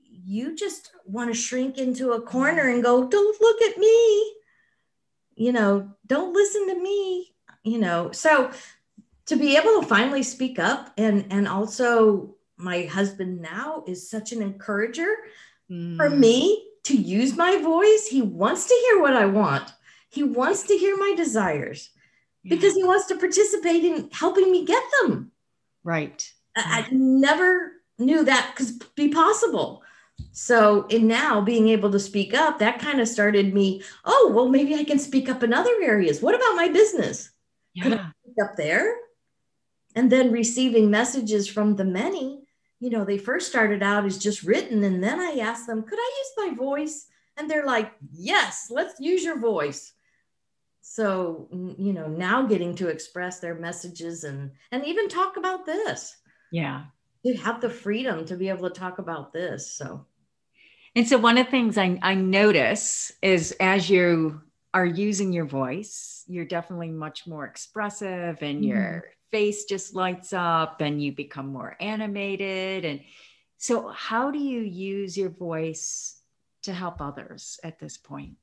you 0.04 0.56
just 0.56 0.92
want 1.06 1.30
to 1.30 1.34
shrink 1.34 1.78
into 1.78 2.12
a 2.14 2.22
corner 2.22 2.70
and 2.70 2.84
go, 2.84 3.08
don't 3.08 3.42
look 3.42 3.62
at 3.62 3.78
me. 3.78 4.34
You 5.36 5.52
know, 5.54 5.92
don't 6.06 6.34
listen 6.34 6.68
to 6.68 6.82
me. 6.82 7.34
You 7.64 7.78
know, 7.78 8.12
so 8.12 8.52
to 9.28 9.36
be 9.36 9.56
able 9.56 9.82
to 9.82 9.88
finally 9.88 10.24
speak 10.24 10.58
up 10.60 10.92
and 10.98 11.26
and 11.30 11.48
also 11.48 12.36
my 12.58 12.84
husband 12.84 13.42
now 13.42 13.84
is 13.88 14.10
such 14.10 14.32
an 14.32 14.42
encourager 14.42 15.08
for 15.98 16.10
Mm. 16.10 16.18
me 16.18 16.68
to 16.84 16.96
use 16.98 17.38
my 17.38 17.58
voice 17.62 18.08
he 18.08 18.24
wants 18.24 18.66
to 18.66 18.74
hear 18.74 19.02
what 19.02 19.14
i 19.14 19.26
want 19.28 19.72
he 20.10 20.24
wants 20.24 20.63
to 20.63 20.78
hear 20.78 20.98
my 20.98 21.13
desires 21.15 21.89
Yeah. 22.43 22.56
because 22.56 22.76
he 22.76 22.84
wants 22.84 23.06
to 23.08 23.17
participate 23.17 23.84
in 23.84 24.10
helping 24.12 24.52
me 24.52 24.65
get 24.65 24.84
them. 25.02 25.32
Right. 25.84 26.30
I, 26.56 26.86
I 26.89 26.93
never 26.93 27.74
knew 27.98 28.24
that 28.26 28.56
could 28.56 28.84
be 28.95 29.10
possible. 29.10 29.84
So 30.32 30.86
in 30.88 31.08
now 31.08 31.41
being 31.41 31.69
able 31.69 31.91
to 31.91 32.00
speak 32.00 32.34
up 32.34 32.60
that 32.60 32.80
kind 32.80 33.00
of 33.00 33.08
started 33.08 33.54
me 33.54 33.82
oh 34.04 34.32
well 34.36 34.50
maybe 34.50 34.76
i 34.76 34.84
can 34.84 35.00
speak 35.00 35.30
up 35.30 35.43
in 35.43 35.54
other 35.54 35.76
areas. 35.82 36.22
What 36.22 36.36
about 36.36 36.56
my 36.56 36.67
business? 36.69 37.32
Could 37.82 37.93
Yeah. 37.93 38.10
up 38.43 38.56
there? 38.58 38.95
And 39.95 40.12
then 40.12 40.32
receiving 40.32 40.89
messages 40.89 41.48
from 41.48 41.76
the 41.76 41.86
many 41.86 42.43
you 42.80 42.89
know 42.89 43.04
they 43.06 43.17
first 43.17 43.48
started 43.50 43.84
out 43.84 44.06
as 44.06 44.17
just 44.17 44.43
written 44.43 44.84
and 44.84 45.04
then 45.04 45.19
i 45.19 45.39
asked 45.39 45.67
them 45.67 45.84
could 45.84 46.00
i 46.00 46.10
use 46.22 46.32
my 46.50 46.56
voice? 46.58 47.08
And 47.38 47.50
they're 47.50 47.65
like 47.65 47.91
yes 48.12 48.67
let's 48.69 49.00
use 49.00 49.24
your 49.24 49.39
voice 49.39 49.93
so 50.89 51.47
you 51.78 51.93
know 51.93 52.08
now 52.08 52.41
getting 52.47 52.73
to 52.75 52.88
express 52.88 53.39
their 53.39 53.54
messages 53.54 54.23
and 54.23 54.52
and 54.71 54.84
even 54.86 55.08
talk 55.08 55.38
about 55.38 55.63
this 55.63 56.17
Yeah. 56.52 56.86
to 57.23 57.36
have 57.38 57.62
the 57.62 57.69
freedom 57.69 58.25
to 58.25 58.36
be 58.36 58.49
able 58.49 58.67
to 58.69 58.80
talk 58.80 58.97
about 58.97 59.32
this 59.32 59.71
so 59.71 60.08
And 60.95 61.08
so 61.08 61.17
one 61.19 61.38
of 61.38 61.45
the 61.45 61.52
things 61.52 61.78
I, 61.78 61.99
I 62.02 62.15
notice 62.15 63.12
is 63.21 63.56
as 63.60 63.88
you 63.88 64.41
are 64.73 64.86
using 64.86 65.32
your 65.32 65.45
voice, 65.45 66.23
you're 66.28 66.45
definitely 66.45 66.89
much 66.89 67.28
more 67.28 67.45
expressive 67.45 68.41
and 68.41 68.65
your 68.65 69.04
face 69.32 69.65
just 69.65 69.93
lights 69.95 70.34
up 70.34 70.82
and 70.82 71.02
you 71.02 71.12
become 71.12 71.47
more 71.54 71.75
animated. 71.80 72.84
And 72.84 73.02
so 73.58 73.89
how 73.89 74.32
do 74.32 74.39
you 74.39 74.62
use 74.62 75.15
your 75.15 75.30
voice 75.30 76.19
to 76.63 76.73
help 76.73 76.99
others 76.99 77.60
at 77.63 77.80
this 77.80 77.97
point? 77.97 78.38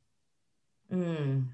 Mm. 0.93 1.49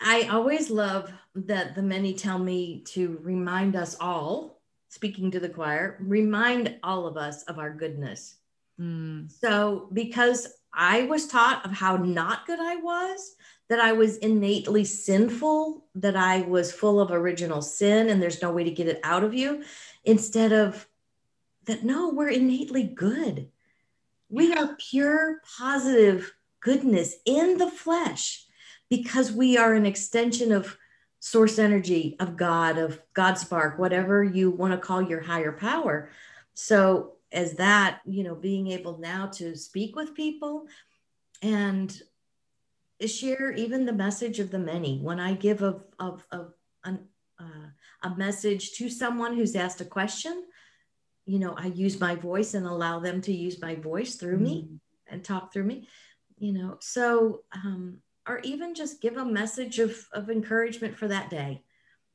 I 0.00 0.28
always 0.30 0.70
love 0.70 1.12
that 1.34 1.74
the 1.74 1.82
many 1.82 2.14
tell 2.14 2.38
me 2.38 2.82
to 2.88 3.18
remind 3.22 3.76
us 3.76 3.96
all, 4.00 4.60
speaking 4.88 5.30
to 5.30 5.40
the 5.40 5.48
choir, 5.48 5.96
remind 6.00 6.76
all 6.82 7.06
of 7.06 7.16
us 7.16 7.42
of 7.44 7.58
our 7.58 7.72
goodness. 7.72 8.36
Mm, 8.80 9.30
So, 9.30 9.88
because 9.92 10.48
I 10.72 11.04
was 11.04 11.26
taught 11.26 11.64
of 11.64 11.72
how 11.72 11.96
not 11.96 12.46
good 12.46 12.60
I 12.60 12.76
was, 12.76 13.36
that 13.68 13.80
I 13.80 13.92
was 13.92 14.18
innately 14.18 14.84
sinful, 14.84 15.86
that 15.96 16.16
I 16.16 16.42
was 16.42 16.70
full 16.70 17.00
of 17.00 17.10
original 17.10 17.62
sin 17.62 18.10
and 18.10 18.22
there's 18.22 18.42
no 18.42 18.52
way 18.52 18.64
to 18.64 18.70
get 18.70 18.86
it 18.86 19.00
out 19.02 19.24
of 19.24 19.34
you, 19.34 19.64
instead 20.04 20.52
of 20.52 20.86
that, 21.64 21.82
no, 21.82 22.10
we're 22.10 22.28
innately 22.28 22.84
good. 22.84 23.50
We 24.28 24.52
are 24.52 24.76
pure, 24.78 25.40
positive 25.58 26.32
goodness 26.60 27.16
in 27.24 27.58
the 27.58 27.70
flesh 27.70 28.45
because 28.88 29.32
we 29.32 29.56
are 29.58 29.74
an 29.74 29.86
extension 29.86 30.52
of 30.52 30.76
source 31.20 31.58
energy, 31.58 32.16
of 32.20 32.36
God, 32.36 32.78
of 32.78 33.00
God 33.14 33.34
spark, 33.34 33.78
whatever 33.78 34.22
you 34.22 34.50
want 34.50 34.72
to 34.72 34.78
call 34.78 35.02
your 35.02 35.20
higher 35.20 35.52
power. 35.52 36.10
So, 36.54 37.12
as 37.32 37.54
that, 37.54 38.00
you 38.06 38.22
know, 38.22 38.34
being 38.36 38.70
able 38.70 38.98
now 38.98 39.26
to 39.26 39.56
speak 39.56 39.96
with 39.96 40.14
people 40.14 40.66
and 41.42 42.00
share 43.04 43.52
even 43.52 43.84
the 43.84 43.92
message 43.92 44.38
of 44.38 44.50
the 44.50 44.58
many. 44.58 45.00
When 45.00 45.20
I 45.20 45.34
give 45.34 45.62
of 45.62 45.84
of 45.98 46.24
of 46.30 46.54
an, 46.84 47.00
uh, 47.38 47.70
a 48.02 48.16
message 48.16 48.72
to 48.74 48.88
someone 48.88 49.36
who's 49.36 49.56
asked 49.56 49.80
a 49.80 49.84
question, 49.84 50.44
you 51.26 51.38
know, 51.40 51.54
I 51.58 51.66
use 51.66 52.00
my 52.00 52.14
voice 52.14 52.54
and 52.54 52.66
allow 52.66 53.00
them 53.00 53.20
to 53.22 53.32
use 53.32 53.60
my 53.60 53.74
voice 53.74 54.14
through 54.14 54.38
me 54.38 54.68
and 55.08 55.24
talk 55.24 55.52
through 55.52 55.64
me. 55.64 55.88
You 56.38 56.52
know, 56.52 56.76
so 56.80 57.42
um, 57.52 57.98
or 58.26 58.40
even 58.40 58.74
just 58.74 59.00
give 59.00 59.16
a 59.16 59.24
message 59.24 59.78
of 59.78 60.06
of 60.12 60.30
encouragement 60.30 60.96
for 60.96 61.08
that 61.08 61.30
day 61.30 61.62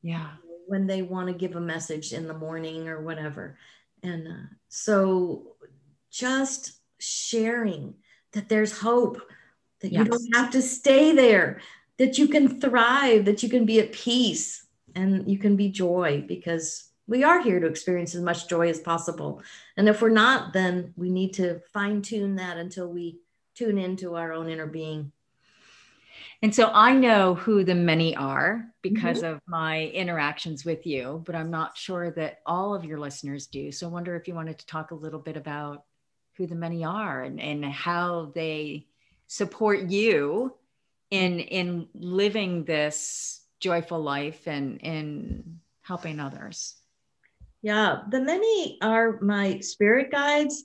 Yeah. 0.02 0.30
when 0.66 0.86
they 0.86 1.02
want 1.02 1.28
to 1.28 1.34
give 1.34 1.56
a 1.56 1.60
message 1.60 2.12
in 2.12 2.26
the 2.28 2.34
morning 2.34 2.88
or 2.88 3.00
whatever. 3.02 3.58
And 4.02 4.28
uh, 4.28 4.46
so 4.68 5.56
just 6.10 6.72
sharing 6.98 7.94
that 8.32 8.48
there's 8.48 8.78
hope, 8.78 9.20
that 9.80 9.92
you 9.92 10.04
don't 10.04 10.34
have 10.34 10.50
to 10.52 10.62
stay 10.62 11.12
there, 11.12 11.60
that 11.98 12.18
you 12.18 12.28
can 12.28 12.60
thrive, 12.60 13.24
that 13.24 13.42
you 13.42 13.48
can 13.48 13.64
be 13.64 13.80
at 13.80 13.92
peace 13.92 14.66
and 14.94 15.28
you 15.30 15.38
can 15.38 15.56
be 15.56 15.68
joy 15.68 16.24
because 16.26 16.90
we 17.06 17.24
are 17.24 17.42
here 17.42 17.60
to 17.60 17.66
experience 17.66 18.14
as 18.14 18.22
much 18.22 18.48
joy 18.48 18.68
as 18.68 18.78
possible. 18.80 19.42
And 19.76 19.88
if 19.88 20.00
we're 20.00 20.08
not, 20.10 20.52
then 20.52 20.94
we 20.96 21.10
need 21.10 21.34
to 21.34 21.60
fine 21.72 22.00
tune 22.02 22.36
that 22.36 22.56
until 22.56 22.88
we 22.88 23.20
tune 23.54 23.78
into 23.78 24.14
our 24.14 24.32
own 24.32 24.48
inner 24.48 24.66
being. 24.66 25.12
And 26.42 26.52
so 26.52 26.70
I 26.72 26.92
know 26.92 27.36
who 27.36 27.62
the 27.62 27.74
many 27.74 28.16
are 28.16 28.66
because 28.82 29.22
of 29.22 29.40
my 29.46 29.84
interactions 29.86 30.64
with 30.64 30.84
you, 30.86 31.22
but 31.24 31.36
I'm 31.36 31.52
not 31.52 31.76
sure 31.76 32.10
that 32.12 32.40
all 32.44 32.74
of 32.74 32.84
your 32.84 32.98
listeners 32.98 33.46
do. 33.46 33.70
So 33.70 33.86
I 33.86 33.90
wonder 33.90 34.16
if 34.16 34.26
you 34.26 34.34
wanted 34.34 34.58
to 34.58 34.66
talk 34.66 34.90
a 34.90 34.96
little 34.96 35.20
bit 35.20 35.36
about 35.36 35.84
who 36.36 36.48
the 36.48 36.56
many 36.56 36.84
are 36.84 37.22
and, 37.22 37.40
and 37.40 37.64
how 37.64 38.32
they 38.34 38.86
support 39.28 39.88
you 39.88 40.52
in 41.10 41.40
in 41.40 41.86
living 41.94 42.64
this 42.64 43.42
joyful 43.60 44.02
life 44.02 44.46
and 44.46 44.78
in 44.80 45.60
helping 45.82 46.20
others? 46.20 46.74
Yeah, 47.62 47.98
the 48.10 48.20
many 48.20 48.78
are 48.82 49.20
my 49.20 49.60
spirit 49.60 50.10
guides. 50.10 50.64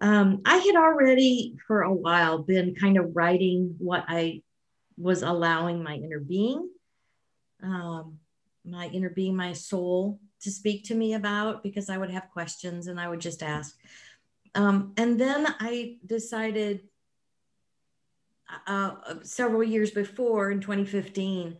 Um, 0.00 0.42
I 0.44 0.56
had 0.56 0.74
already 0.74 1.56
for 1.66 1.82
a 1.82 1.92
while 1.92 2.38
been 2.38 2.74
kind 2.74 2.98
of 2.98 3.14
writing 3.14 3.76
what 3.78 4.04
I 4.08 4.42
was 5.02 5.22
allowing 5.22 5.82
my 5.82 5.94
inner 5.96 6.20
being, 6.20 6.68
um, 7.62 8.18
my 8.64 8.86
inner 8.88 9.10
being, 9.10 9.36
my 9.36 9.52
soul 9.52 10.20
to 10.40 10.50
speak 10.50 10.84
to 10.84 10.94
me 10.94 11.14
about 11.14 11.62
because 11.62 11.90
I 11.90 11.98
would 11.98 12.10
have 12.10 12.30
questions 12.32 12.86
and 12.86 13.00
I 13.00 13.08
would 13.08 13.20
just 13.20 13.42
ask. 13.42 13.76
Um, 14.54 14.92
and 14.96 15.20
then 15.20 15.46
I 15.60 15.96
decided 16.06 16.80
uh, 18.66 18.94
several 19.22 19.62
years 19.62 19.90
before 19.90 20.50
in 20.50 20.60
2015 20.60 21.58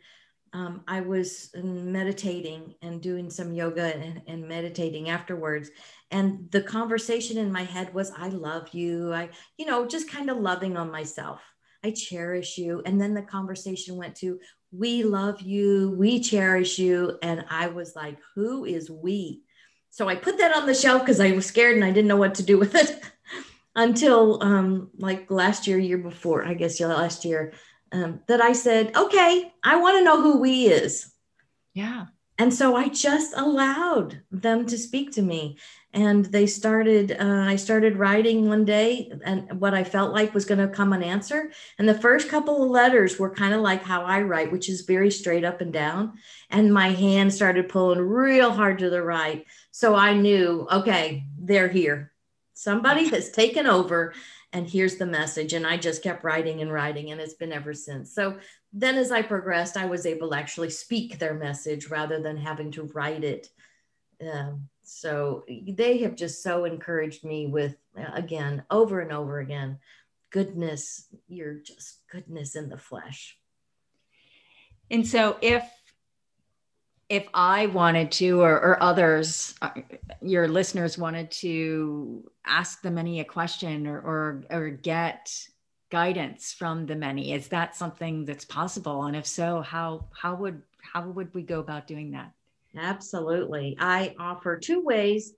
um, 0.55 0.83
I 0.87 1.01
was 1.01 1.51
meditating 1.55 2.75
and 2.83 3.01
doing 3.01 3.31
some 3.31 3.55
yoga 3.55 3.97
and, 3.97 4.21
and, 4.27 4.47
meditating 4.47 5.09
afterwards. 5.09 5.71
And 6.11 6.51
the 6.51 6.61
conversation 6.61 7.39
in 7.39 7.51
my 7.51 7.63
head 7.63 7.95
was, 7.95 8.13
I 8.15 8.29
love 8.29 8.69
you. 8.75 9.15
I, 9.15 9.31
you 9.57 9.65
know, 9.65 9.87
just 9.87 10.11
kind 10.11 10.29
of 10.29 10.37
loving 10.37 10.77
on 10.77 10.91
myself. 10.91 11.41
I 11.85 11.91
cherish 11.91 12.59
you. 12.59 12.83
And 12.87 13.01
then 13.01 13.15
the 13.15 13.23
conversation 13.23 13.97
went 13.97 14.17
to, 14.17 14.39
we 14.71 15.03
love 15.03 15.41
you. 15.41 15.95
We 15.99 16.21
cherish 16.21 16.79
you. 16.79 17.19
And 17.23 17.45
I 17.51 17.69
was 17.69 17.95
like, 17.95 18.19
who 18.35 18.65
is 18.65 18.91
we? 18.91 19.43
So 19.91 20.09
I 20.09 20.15
put 20.15 20.39
that 20.39 20.57
on 20.57 20.67
the 20.67 20.75
shelf 20.75 21.03
because 21.03 21.21
I 21.21 21.33
was 21.33 21.47
scared 21.47 21.77
and 21.77 21.85
I 21.85 21.91
didn't 21.91 22.09
know 22.09 22.17
what 22.17 22.37
to 22.37 22.43
do 22.43 22.59
with 22.59 22.75
it 22.75 23.03
until 23.77 24.43
um, 24.43 24.91
like 24.97 25.31
last 25.31 25.67
year, 25.67 25.79
year 25.79 25.99
before, 25.99 26.45
I 26.45 26.55
guess 26.55 26.81
last 26.81 27.25
year 27.25 27.53
um, 27.93 28.21
that 28.27 28.41
I 28.41 28.53
said, 28.53 28.97
okay, 28.97 29.53
I 29.63 29.77
want 29.77 29.99
to 29.99 30.05
know 30.05 30.23
who 30.23 30.39
we 30.39 30.67
is. 30.67 31.13
Yeah. 31.75 32.07
And 32.39 32.53
so 32.53 32.75
I 32.75 32.89
just 32.89 33.35
allowed 33.37 34.23
them 34.31 34.67
to 34.67 34.79
speak 34.79 35.13
to 35.13 35.23
me. 35.23 35.59
And 35.95 36.25
they 36.25 36.47
started, 36.47 37.13
uh, 37.13 37.45
I 37.47 37.57
started 37.57 37.99
writing 37.99 38.49
one 38.49 38.65
day 38.65 39.13
and 39.25 39.61
what 39.61 39.75
I 39.75 39.85
felt 39.85 40.15
like 40.15 40.33
was 40.33 40.47
going 40.47 40.67
to 40.67 40.75
come 40.75 40.93
an 40.95 41.03
answer. 41.03 41.51
And 41.79 41.87
the 41.89 41.99
first 41.99 42.31
couple 42.31 42.63
of 42.63 42.71
letters 42.71 43.19
were 43.19 43.35
kind 43.35 43.53
of 43.53 43.61
like 43.61 43.83
how 43.83 44.05
I 44.05 44.23
write, 44.23 44.51
which 44.51 44.71
is 44.71 44.83
very 44.83 45.11
straight 45.11 45.45
up 45.45 45.61
and 45.61 45.73
down. 45.73 46.15
And 46.49 46.73
my 46.73 46.89
hand 46.89 47.35
started 47.35 47.69
pulling 47.69 48.01
real 48.01 48.53
hard 48.53 48.79
to 48.79 48.89
the 48.89 49.03
right. 49.03 49.45
So 49.71 49.95
I 49.95 50.15
knew, 50.15 50.67
okay, 50.73 51.25
they're 51.39 51.69
here. 51.69 52.13
Somebody 52.55 53.09
has 53.09 53.31
taken 53.31 53.67
over 53.67 54.15
and 54.53 54.69
here's 54.69 54.97
the 54.97 55.07
message 55.07 55.53
and 55.53 55.67
i 55.67 55.77
just 55.77 56.03
kept 56.03 56.25
writing 56.25 56.61
and 56.61 56.73
writing 56.73 57.11
and 57.11 57.21
it's 57.21 57.35
been 57.35 57.53
ever 57.53 57.73
since 57.73 58.15
so 58.15 58.37
then 58.73 58.97
as 58.97 59.11
i 59.11 59.23
progressed 59.23 59.77
i 59.77 59.87
was 59.87 60.07
able 60.07 60.31
to 60.31 60.37
actually 60.37 60.71
speak 60.71 61.19
their 61.19 61.35
message 61.35 61.89
rather 61.89 62.21
than 62.21 62.37
having 62.37 62.71
to 62.71 62.85
write 62.95 63.25
it 63.25 63.49
um, 64.31 64.69
so 65.01 65.45
they 65.69 65.99
have 65.99 66.15
just 66.15 66.43
so 66.43 66.65
encouraged 66.65 67.25
me 67.25 67.47
with 67.47 67.77
again 68.15 68.63
over 68.71 69.01
and 69.01 69.13
over 69.13 69.41
again 69.41 69.79
goodness 70.31 71.07
you're 71.29 71.55
just 71.55 72.01
goodness 72.11 72.57
in 72.57 72.69
the 72.69 72.79
flesh 72.79 73.39
and 74.91 75.07
so 75.07 75.37
if 75.41 75.65
if 77.13 77.29
I 77.35 77.67
wanted 77.67 78.11
to, 78.13 78.41
or, 78.41 78.55
or 78.55 78.83
others, 78.83 79.55
uh, 79.61 79.69
your 80.23 80.49
listeners 80.49 80.97
wanted 80.97 81.31
to 81.33 82.27
ask 82.47 82.81
the 82.81 82.91
many 82.91 83.21
a 83.21 83.25
question 83.25 83.87
or, 83.87 84.01
or, 84.01 84.45
or 84.49 84.71
get 84.71 85.31
guidance 85.91 86.55
from 86.55 86.87
the 86.87 86.95
many, 86.95 87.35
is 87.35 87.49
that 87.49 87.77
something 87.77 88.25
that's 88.25 88.47
possible? 88.47 89.05
And 89.05 89.15
if 89.15 89.27
so, 89.27 89.61
how, 89.61 90.07
how 90.19 90.35
would, 90.37 90.63
how 90.81 91.07
would 91.07 91.35
we 91.35 91.43
go 91.43 91.61
about 91.61 91.87
doing 91.87 92.13
that? 92.13 92.33
Absolutely. 92.77 93.77
I 93.79 94.15
offer 94.19 94.59
two 94.59 94.83
ways 94.83 95.35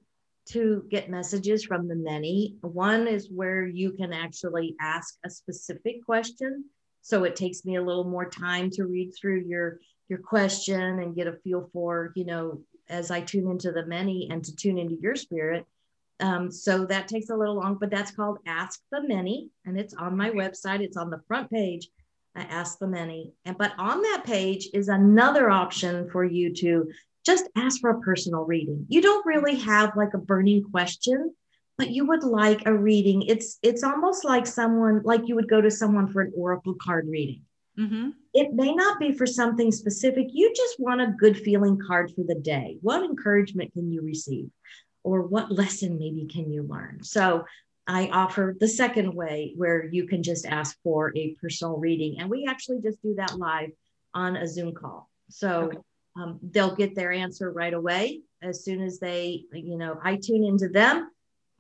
to 0.47 0.85
get 0.91 1.11
messages 1.11 1.65
from 1.65 1.89
the 1.89 1.97
many. 1.97 2.57
One 2.61 3.09
is 3.09 3.31
where 3.31 3.67
you 3.67 3.93
can 3.93 4.13
actually 4.13 4.77
ask 4.81 5.17
a 5.25 5.31
specific 5.31 6.05
question. 6.05 6.65
So 7.03 7.25
it 7.25 7.37
takes 7.37 7.65
me 7.65 7.77
a 7.77 7.83
little 7.83 8.05
more 8.05 8.29
time 8.29 8.71
to 8.71 8.85
read 8.85 9.13
through 9.19 9.45
your 9.47 9.79
your 10.09 10.19
question 10.19 11.01
and 11.01 11.17
get 11.17 11.27
a 11.27 11.33
feel 11.33 11.71
for, 11.73 12.13
you 12.15 12.27
know, 12.27 12.61
as 12.91 13.11
I 13.11 13.23
tune 13.23 13.51
into 13.51 13.73
the 13.73 13.87
many 13.87 14.29
and 14.31 14.45
to 14.45 14.55
tune 14.55 14.77
into 14.77 14.97
your 14.97 15.17
spirit. 15.17 15.65
Um, 16.21 16.51
so 16.51 16.85
that 16.87 17.09
takes 17.09 17.31
a 17.31 17.37
little 17.37 17.57
long, 17.57 17.79
but 17.81 17.91
that's 17.91 18.11
called 18.11 18.39
Ask 18.47 18.81
the 18.93 19.03
Many, 19.03 19.49
and 19.65 19.79
it's 19.79 19.95
on 19.95 20.17
my 20.17 20.31
website. 20.31 20.81
It's 20.81 20.97
on 20.97 21.11
the 21.11 21.23
front 21.27 21.51
page. 21.51 21.89
I 22.37 22.43
Ask 22.43 22.79
the 22.79 22.87
Many, 22.87 23.33
and 23.45 23.57
but 23.57 23.73
on 23.79 24.03
that 24.03 24.25
page 24.25 24.69
is 24.75 24.89
another 24.89 25.51
option 25.51 26.11
for 26.11 26.25
you 26.25 26.53
to 26.55 26.91
just 27.25 27.49
ask 27.57 27.81
for 27.81 27.91
a 27.91 28.01
personal 28.01 28.45
reading. 28.45 28.87
You 28.89 29.01
don't 29.01 29.27
really 29.27 29.57
have 29.57 29.97
like 29.97 30.15
a 30.15 30.19
burning 30.19 30.65
question, 30.71 31.35
but 31.79 31.91
you 31.91 32.07
would 32.07 32.23
like 32.23 32.67
a 32.67 32.75
reading. 32.75 33.23
It's 33.23 33.59
it's 33.63 33.83
almost 33.83 34.25
like 34.25 34.47
someone 34.47 35.03
like 35.05 35.27
you 35.27 35.35
would 35.35 35.49
go 35.49 35.61
to 35.61 35.71
someone 35.71 36.09
for 36.09 36.23
an 36.23 36.33
oracle 36.37 36.77
card 36.81 37.07
reading. 37.09 37.43
Mm-hmm. 37.79 38.11
It 38.35 38.53
may 38.53 38.75
not 38.75 39.01
be 39.01 39.13
for 39.13 39.27
something 39.27 39.73
specific. 39.73 40.29
You 40.31 40.53
just 40.55 40.79
want 40.79 41.01
a 41.01 41.15
good 41.19 41.37
feeling 41.37 41.79
card 41.85 42.13
for 42.15 42.23
the 42.23 42.37
day. 42.37 42.79
What 42.83 43.03
encouragement 43.03 43.73
can 43.73 43.91
you 43.91 44.03
receive? 44.03 44.51
Or 45.03 45.23
what 45.23 45.51
lesson 45.51 45.99
maybe 45.99 46.27
can 46.27 46.51
you 46.51 46.63
learn? 46.63 47.03
So 47.03 47.45
I 47.87 48.09
offer 48.09 48.57
the 48.59 48.69
second 48.69 49.13
way 49.13 49.53
where 49.57 49.85
you 49.85 50.07
can 50.07 50.23
just 50.23 50.47
ask 50.47 50.79
for 50.83 51.13
a 51.17 51.35
personal 51.41 51.77
reading. 51.77 52.19
And 52.19 52.31
we 52.31 52.47
actually 52.49 52.81
just 52.81 53.03
do 53.03 53.15
that 53.17 53.37
live 53.39 53.71
on 54.15 54.37
a 54.37 54.47
Zoom 54.47 54.73
call. 54.73 55.11
So 55.29 55.65
okay. 55.65 55.79
Um, 56.17 56.39
they'll 56.43 56.75
get 56.75 56.95
their 56.95 57.13
answer 57.13 57.51
right 57.51 57.75
away 57.75 58.21
as 58.43 58.65
soon 58.65 58.83
as 58.83 58.99
they, 58.99 59.45
you 59.53 59.77
know, 59.77 59.99
I 60.03 60.17
tune 60.17 60.45
into 60.45 60.69
them, 60.69 61.11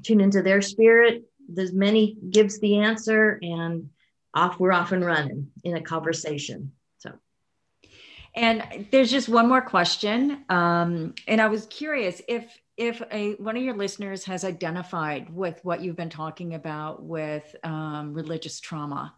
tune 0.02 0.20
into 0.20 0.42
their 0.42 0.62
spirit. 0.62 1.24
There's 1.48 1.72
many 1.72 2.16
gives 2.30 2.58
the 2.60 2.78
answer 2.78 3.38
and 3.42 3.88
off 4.34 4.58
we're 4.58 4.72
off 4.72 4.92
and 4.92 5.04
running 5.04 5.48
in 5.62 5.76
a 5.76 5.80
conversation 5.80 6.72
so 6.98 7.12
and 8.34 8.86
there's 8.90 9.10
just 9.10 9.28
one 9.28 9.48
more 9.48 9.62
question 9.62 10.44
um, 10.48 11.14
and 11.26 11.40
i 11.40 11.46
was 11.46 11.66
curious 11.66 12.20
if 12.28 12.58
if 12.76 13.00
a 13.12 13.34
one 13.34 13.56
of 13.56 13.62
your 13.62 13.76
listeners 13.76 14.24
has 14.24 14.44
identified 14.44 15.32
with 15.32 15.60
what 15.64 15.80
you've 15.80 15.96
been 15.96 16.10
talking 16.10 16.54
about 16.54 17.02
with 17.02 17.54
um, 17.62 18.12
religious 18.12 18.60
trauma 18.60 19.14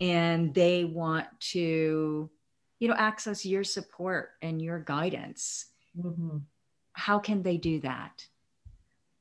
and 0.00 0.52
they 0.52 0.84
want 0.84 1.26
to 1.40 2.28
you 2.78 2.88
know 2.88 2.94
access 2.94 3.44
your 3.44 3.64
support 3.64 4.30
and 4.42 4.60
your 4.60 4.78
guidance 4.78 5.66
mm-hmm. 5.98 6.38
how 6.92 7.18
can 7.18 7.42
they 7.42 7.56
do 7.56 7.80
that 7.80 8.26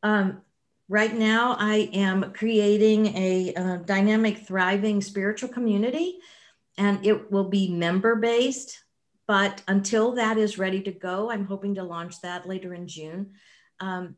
um, 0.03 0.41
Right 0.87 1.15
now, 1.15 1.55
I 1.57 1.89
am 1.93 2.31
creating 2.33 3.07
a 3.17 3.53
uh, 3.55 3.77
dynamic, 3.77 4.45
thriving 4.45 5.01
spiritual 5.01 5.49
community, 5.49 6.19
and 6.77 7.03
it 7.03 7.31
will 7.31 7.49
be 7.49 7.71
member 7.71 8.15
based. 8.15 8.83
But 9.27 9.63
until 9.67 10.11
that 10.13 10.37
is 10.37 10.59
ready 10.59 10.81
to 10.81 10.91
go, 10.91 11.31
I'm 11.31 11.45
hoping 11.45 11.73
to 11.75 11.83
launch 11.83 12.21
that 12.21 12.47
later 12.47 12.75
in 12.75 12.87
June. 12.87 13.31
Um, 13.79 14.17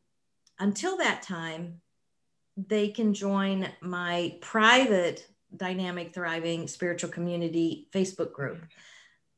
until 0.58 0.98
that 0.98 1.22
time, 1.22 1.80
they 2.54 2.88
can 2.88 3.14
join 3.14 3.66
my 3.80 4.36
private 4.42 5.26
dynamic, 5.56 6.12
thriving 6.12 6.68
spiritual 6.68 7.08
community 7.08 7.88
Facebook 7.94 8.32
group. 8.34 8.58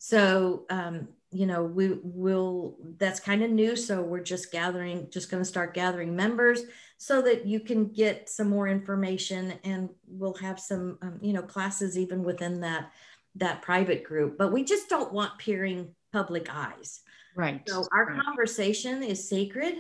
So, 0.02 0.64
um, 0.70 1.08
you 1.30 1.46
know, 1.46 1.62
we 1.62 1.98
will, 2.02 2.76
that's 2.98 3.20
kind 3.20 3.42
of 3.42 3.50
new. 3.50 3.76
So, 3.76 4.02
we're 4.02 4.22
just 4.22 4.50
gathering, 4.50 5.08
just 5.10 5.30
going 5.30 5.42
to 5.42 5.48
start 5.48 5.74
gathering 5.74 6.16
members 6.16 6.62
so 7.00 7.22
that 7.22 7.46
you 7.46 7.60
can 7.60 7.86
get 7.86 8.28
some 8.28 8.50
more 8.50 8.68
information 8.68 9.54
and 9.64 9.88
we'll 10.06 10.34
have 10.34 10.60
some 10.60 10.98
um, 11.00 11.18
you 11.22 11.32
know 11.32 11.42
classes 11.42 11.96
even 11.96 12.22
within 12.22 12.60
that 12.60 12.92
that 13.34 13.62
private 13.62 14.04
group 14.04 14.36
but 14.36 14.52
we 14.52 14.62
just 14.62 14.88
don't 14.90 15.10
want 15.10 15.38
peering 15.38 15.88
public 16.12 16.54
eyes 16.54 17.00
right 17.34 17.62
so 17.66 17.86
our 17.92 18.06
right. 18.06 18.22
conversation 18.22 19.02
is 19.02 19.26
sacred 19.26 19.74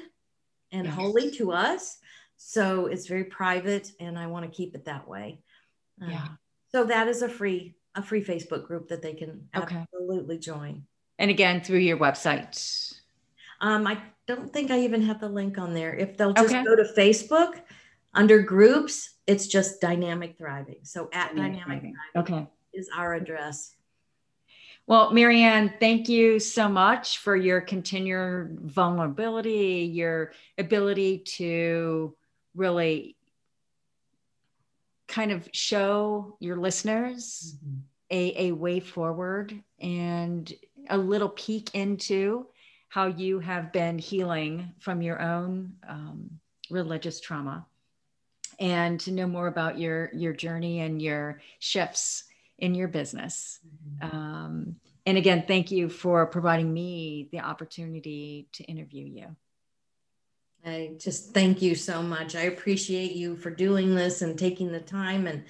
and 0.72 0.86
yes. 0.86 0.94
holy 0.94 1.30
to 1.30 1.52
us 1.52 1.98
so 2.38 2.86
it's 2.86 3.06
very 3.06 3.24
private 3.24 3.92
and 4.00 4.18
i 4.18 4.26
want 4.26 4.44
to 4.44 4.56
keep 4.56 4.74
it 4.74 4.86
that 4.86 5.06
way 5.06 5.38
um, 6.00 6.10
yeah 6.10 6.28
so 6.72 6.84
that 6.84 7.06
is 7.06 7.20
a 7.20 7.28
free 7.28 7.74
a 7.94 8.02
free 8.02 8.22
facebook 8.22 8.66
group 8.66 8.88
that 8.88 9.02
they 9.02 9.14
can 9.14 9.48
okay. 9.56 9.76
absolutely 9.76 10.38
join 10.38 10.82
and 11.18 11.30
again 11.30 11.60
through 11.60 11.78
your 11.78 11.98
website 11.98 13.00
um, 13.60 13.86
I 13.86 13.98
don't 14.26 14.52
think 14.52 14.70
I 14.70 14.80
even 14.80 15.02
have 15.02 15.20
the 15.20 15.28
link 15.28 15.58
on 15.58 15.74
there. 15.74 15.94
If 15.94 16.16
they'll 16.16 16.32
just 16.32 16.54
okay. 16.54 16.64
go 16.64 16.76
to 16.76 16.84
Facebook 16.96 17.60
under 18.14 18.40
groups, 18.40 19.10
it's 19.26 19.46
just 19.46 19.80
dynamic 19.80 20.36
thriving. 20.38 20.78
So 20.82 21.08
at 21.12 21.34
dynamic, 21.34 21.60
dynamic 21.60 21.94
thriving 22.14 22.34
okay. 22.38 22.46
is 22.72 22.88
our 22.96 23.14
address. 23.14 23.74
Well, 24.86 25.12
Mary 25.12 25.42
Ann, 25.42 25.74
thank 25.78 26.08
you 26.08 26.40
so 26.40 26.68
much 26.68 27.18
for 27.18 27.36
your 27.36 27.60
continued 27.60 28.58
vulnerability, 28.60 29.90
your 29.92 30.32
ability 30.58 31.18
to 31.36 32.16
really 32.54 33.14
kind 35.10 35.32
of 35.32 35.48
show 35.52 36.36
your 36.40 36.56
listeners 36.56 37.56
mm-hmm. 37.56 37.78
a, 38.10 38.48
a 38.48 38.52
way 38.52 38.80
forward 38.80 39.60
and 39.80 40.52
a 40.88 40.96
little 40.96 41.28
peek 41.28 41.74
into 41.74 42.46
how 42.88 43.06
you 43.06 43.38
have 43.40 43.72
been 43.72 43.98
healing 43.98 44.72
from 44.78 45.02
your 45.02 45.20
own 45.20 45.72
um, 45.88 46.30
religious 46.70 47.20
trauma 47.20 47.66
and 48.58 49.00
to 49.00 49.10
know 49.10 49.26
more 49.26 49.48
about 49.48 49.78
your 49.78 50.10
your 50.14 50.32
journey 50.32 50.80
and 50.80 51.02
your 51.02 51.40
shifts 51.58 52.24
in 52.58 52.74
your 52.74 52.88
business 52.88 53.58
mm-hmm. 53.66 54.16
um, 54.16 54.76
and 55.06 55.18
again 55.18 55.44
thank 55.46 55.70
you 55.70 55.88
for 55.88 56.26
providing 56.26 56.72
me 56.72 57.28
the 57.32 57.40
opportunity 57.40 58.46
to 58.52 58.62
interview 58.64 59.04
you 59.04 59.36
i 60.64 60.92
just 60.98 61.32
thank 61.32 61.62
you 61.62 61.74
so 61.74 62.02
much 62.02 62.34
i 62.34 62.42
appreciate 62.42 63.12
you 63.12 63.36
for 63.36 63.50
doing 63.50 63.94
this 63.94 64.22
and 64.22 64.38
taking 64.38 64.70
the 64.72 64.80
time 64.80 65.26
and 65.26 65.44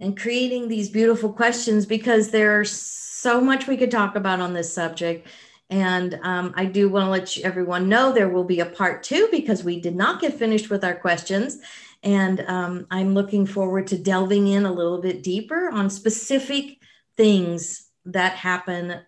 and 0.00 0.18
creating 0.18 0.68
these 0.68 0.88
beautiful 0.88 1.32
questions 1.32 1.84
because 1.84 2.30
there's 2.30 2.70
so 2.70 3.40
much 3.40 3.66
we 3.66 3.76
could 3.76 3.90
talk 3.90 4.14
about 4.14 4.40
on 4.40 4.52
this 4.52 4.72
subject 4.72 5.26
and 5.70 6.18
um, 6.22 6.54
I 6.56 6.64
do 6.64 6.88
want 6.88 7.06
to 7.06 7.10
let 7.10 7.36
you, 7.36 7.44
everyone 7.44 7.88
know 7.88 8.12
there 8.12 8.28
will 8.28 8.44
be 8.44 8.60
a 8.60 8.66
part 8.66 9.02
two 9.02 9.28
because 9.30 9.62
we 9.62 9.80
did 9.80 9.94
not 9.94 10.20
get 10.20 10.38
finished 10.38 10.70
with 10.70 10.82
our 10.82 10.94
questions. 10.94 11.58
And 12.02 12.40
um, 12.46 12.86
I'm 12.90 13.12
looking 13.12 13.44
forward 13.44 13.86
to 13.88 13.98
delving 13.98 14.46
in 14.46 14.64
a 14.64 14.72
little 14.72 15.00
bit 15.00 15.22
deeper 15.22 15.68
on 15.68 15.90
specific 15.90 16.78
things 17.16 17.88
that 18.06 18.32
happen 18.32 19.00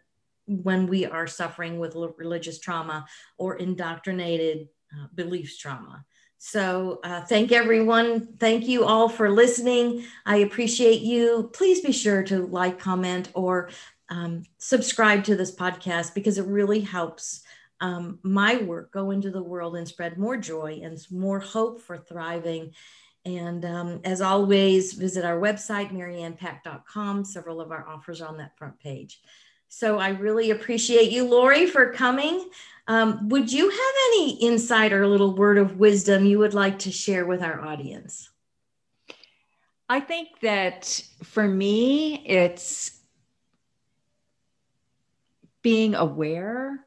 when 0.47 0.87
we 0.87 1.07
are 1.07 1.27
suffering 1.27 1.79
with 1.79 1.97
religious 2.19 2.59
trauma 2.59 3.07
or 3.39 3.57
indoctrinated 3.57 4.69
uh, 4.95 5.07
beliefs 5.15 5.57
trauma. 5.57 6.05
So, 6.39 7.01
uh, 7.05 7.21
thank 7.23 7.53
everyone. 7.53 8.27
Thank 8.39 8.67
you 8.67 8.85
all 8.85 9.11
for 9.11 9.31
listening. 9.31 10.05
I 10.25 10.39
appreciate 10.39 11.03
you. 11.03 11.51
Please 11.53 11.83
be 11.83 11.93
sure 11.93 12.23
to 12.25 12.47
like, 12.47 12.79
comment, 12.79 13.29
or 13.35 13.69
um, 14.09 14.45
subscribe 14.57 15.25
to 15.25 15.37
this 15.37 15.55
podcast 15.55 16.15
because 16.15 16.39
it 16.39 16.47
really 16.47 16.81
helps 16.81 17.43
um, 17.81 18.19
my 18.23 18.57
work 18.63 18.93
go 18.93 19.11
into 19.11 19.31
the 19.31 19.43
world 19.43 19.77
and 19.77 19.87
spread 19.87 20.19
more 20.19 20.37
joy 20.37 20.81
and 20.83 20.99
more 21.11 21.41
hope 21.41 21.81
for 21.81 21.99
thriving. 21.99 22.73
And 23.25 23.65
um, 23.65 24.01
as 24.05 24.21
always, 24.21 24.95
visit 24.95 25.25
our 25.25 25.39
website, 25.39 25.93
maryannpack.com. 25.93 27.25
Several 27.25 27.61
of 27.61 27.71
our 27.71 27.87
offers 27.87 28.21
are 28.21 28.29
on 28.29 28.39
that 28.39 28.57
front 28.57 28.79
page. 28.81 29.21
So 29.73 29.99
I 29.99 30.09
really 30.09 30.51
appreciate 30.51 31.13
you, 31.13 31.25
Lori, 31.25 31.65
for 31.65 31.93
coming. 31.93 32.51
Um, 32.89 33.29
would 33.29 33.53
you 33.53 33.71
have 33.71 33.95
any 34.09 34.33
insight 34.41 34.93
or 34.93 35.05
a 35.05 35.09
little 35.09 35.33
word 35.37 35.59
of 35.59 35.79
wisdom 35.79 36.27
you 36.27 36.41
would 36.41 36.55
like 36.55 36.81
to 36.81 36.91
share 36.91 37.25
with 37.25 37.41
our 37.41 37.61
audience? 37.61 38.29
I 39.89 40.01
think 40.01 40.41
that 40.43 41.01
for 41.23 41.47
me, 41.47 42.27
it's 42.27 42.99
being 45.63 45.95
aware 45.95 46.85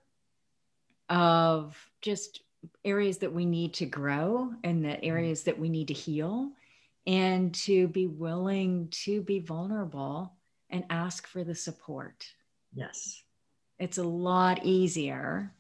of 1.08 1.78
just 2.02 2.42
areas 2.84 3.20
that 3.20 3.32
we 3.32 3.46
need 3.46 3.76
to 3.76 3.86
grow 3.86 4.52
and 4.66 4.84
the 4.84 4.90
mm-hmm. 4.90 5.06
areas 5.06 5.44
that 5.44 5.58
we 5.58 5.70
need 5.70 5.88
to 5.88 5.94
heal 5.94 6.52
and 7.08 7.54
to 7.54 7.88
be 7.88 8.08
willing 8.08 8.90
to 8.90 9.22
be 9.22 9.40
vulnerable 9.40 10.34
and 10.70 10.84
ask 10.90 11.28
for 11.28 11.46
the 11.46 11.56
support 11.56 12.28
yes. 12.74 13.22
It's 13.80 13.98
a 13.98 14.04
lot 14.04 14.66
easier 14.66 15.54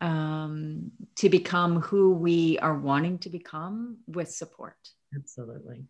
um, 0.00 0.90
to 1.16 1.28
become 1.28 1.80
who 1.80 2.12
we 2.12 2.58
are 2.58 2.76
wanting 2.76 3.18
to 3.20 3.30
become 3.30 3.98
with 4.06 4.30
support. 4.30 4.76
Absolutely. 5.14 5.84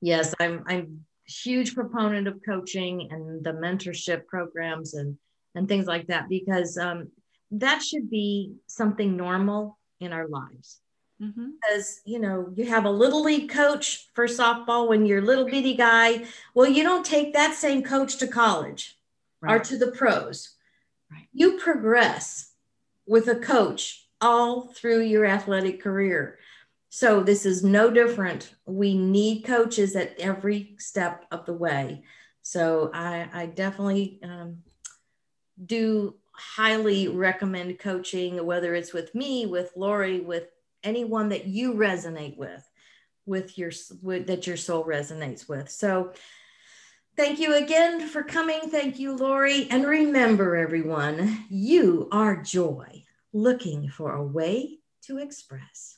Yes 0.00 0.34
i'm 0.40 0.62
i'm 0.66 1.04
huge 1.26 1.74
proponent 1.74 2.26
of 2.26 2.40
coaching 2.46 3.08
and 3.10 3.44
the 3.44 3.52
mentorship 3.52 4.26
programs 4.26 4.94
and 4.94 5.18
and 5.54 5.68
things 5.68 5.86
like 5.86 6.06
that 6.06 6.28
because 6.28 6.78
um, 6.78 7.08
that 7.50 7.82
should 7.82 8.08
be 8.10 8.52
something 8.66 9.16
normal 9.16 9.78
in 10.00 10.12
our 10.12 10.28
lives. 10.28 10.80
Mm-hmm. 11.20 11.48
because 11.60 12.00
you 12.04 12.20
know 12.20 12.48
you 12.54 12.66
have 12.66 12.84
a 12.84 12.90
little 12.90 13.24
league 13.24 13.50
coach 13.50 14.08
for 14.14 14.26
softball 14.26 14.88
when 14.88 15.04
you're 15.04 15.18
a 15.18 15.26
little 15.26 15.46
bitty 15.46 15.74
guy. 15.74 16.24
Well 16.54 16.70
you 16.70 16.84
don't 16.84 17.04
take 17.04 17.32
that 17.32 17.54
same 17.54 17.82
coach 17.82 18.18
to 18.18 18.28
college 18.28 18.96
right. 19.40 19.56
or 19.56 19.58
to 19.58 19.76
the 19.78 19.92
pros 19.92 20.54
right. 21.10 21.28
you 21.32 21.58
progress 21.58 22.52
with 23.06 23.28
a 23.28 23.36
coach 23.36 24.06
all 24.20 24.68
through 24.74 25.00
your 25.00 25.24
athletic 25.24 25.82
career 25.82 26.38
so 26.90 27.22
this 27.22 27.44
is 27.44 27.62
no 27.62 27.90
different 27.90 28.54
we 28.66 28.96
need 28.96 29.42
coaches 29.42 29.94
at 29.94 30.18
every 30.18 30.74
step 30.78 31.24
of 31.30 31.44
the 31.46 31.52
way 31.52 32.02
so 32.42 32.90
i, 32.94 33.28
I 33.32 33.46
definitely 33.46 34.18
um, 34.22 34.58
do 35.64 36.14
highly 36.38 37.08
recommend 37.08 37.78
coaching, 37.80 38.44
whether 38.46 38.74
it's 38.74 38.92
with 38.92 39.12
me, 39.14 39.46
with 39.46 39.72
Lori, 39.74 40.20
with 40.20 40.44
anyone 40.84 41.30
that 41.30 41.46
you 41.46 41.74
resonate 41.74 42.36
with, 42.36 42.66
with 43.26 43.58
your 43.58 43.72
with, 44.02 44.28
that 44.28 44.46
your 44.46 44.56
soul 44.56 44.84
resonates 44.84 45.48
with. 45.48 45.68
So 45.68 46.12
thank 47.18 47.40
you 47.40 47.56
again 47.56 48.06
for 48.06 48.22
coming. 48.22 48.60
Thank 48.70 49.00
you, 49.00 49.14
Lori. 49.14 49.66
And 49.70 49.84
remember, 49.84 50.54
everyone, 50.54 51.46
you 51.50 52.08
are 52.12 52.40
joy 52.40 53.04
looking 53.32 53.88
for 53.88 54.12
a 54.14 54.24
way 54.24 54.78
to 55.02 55.18
express. 55.18 55.97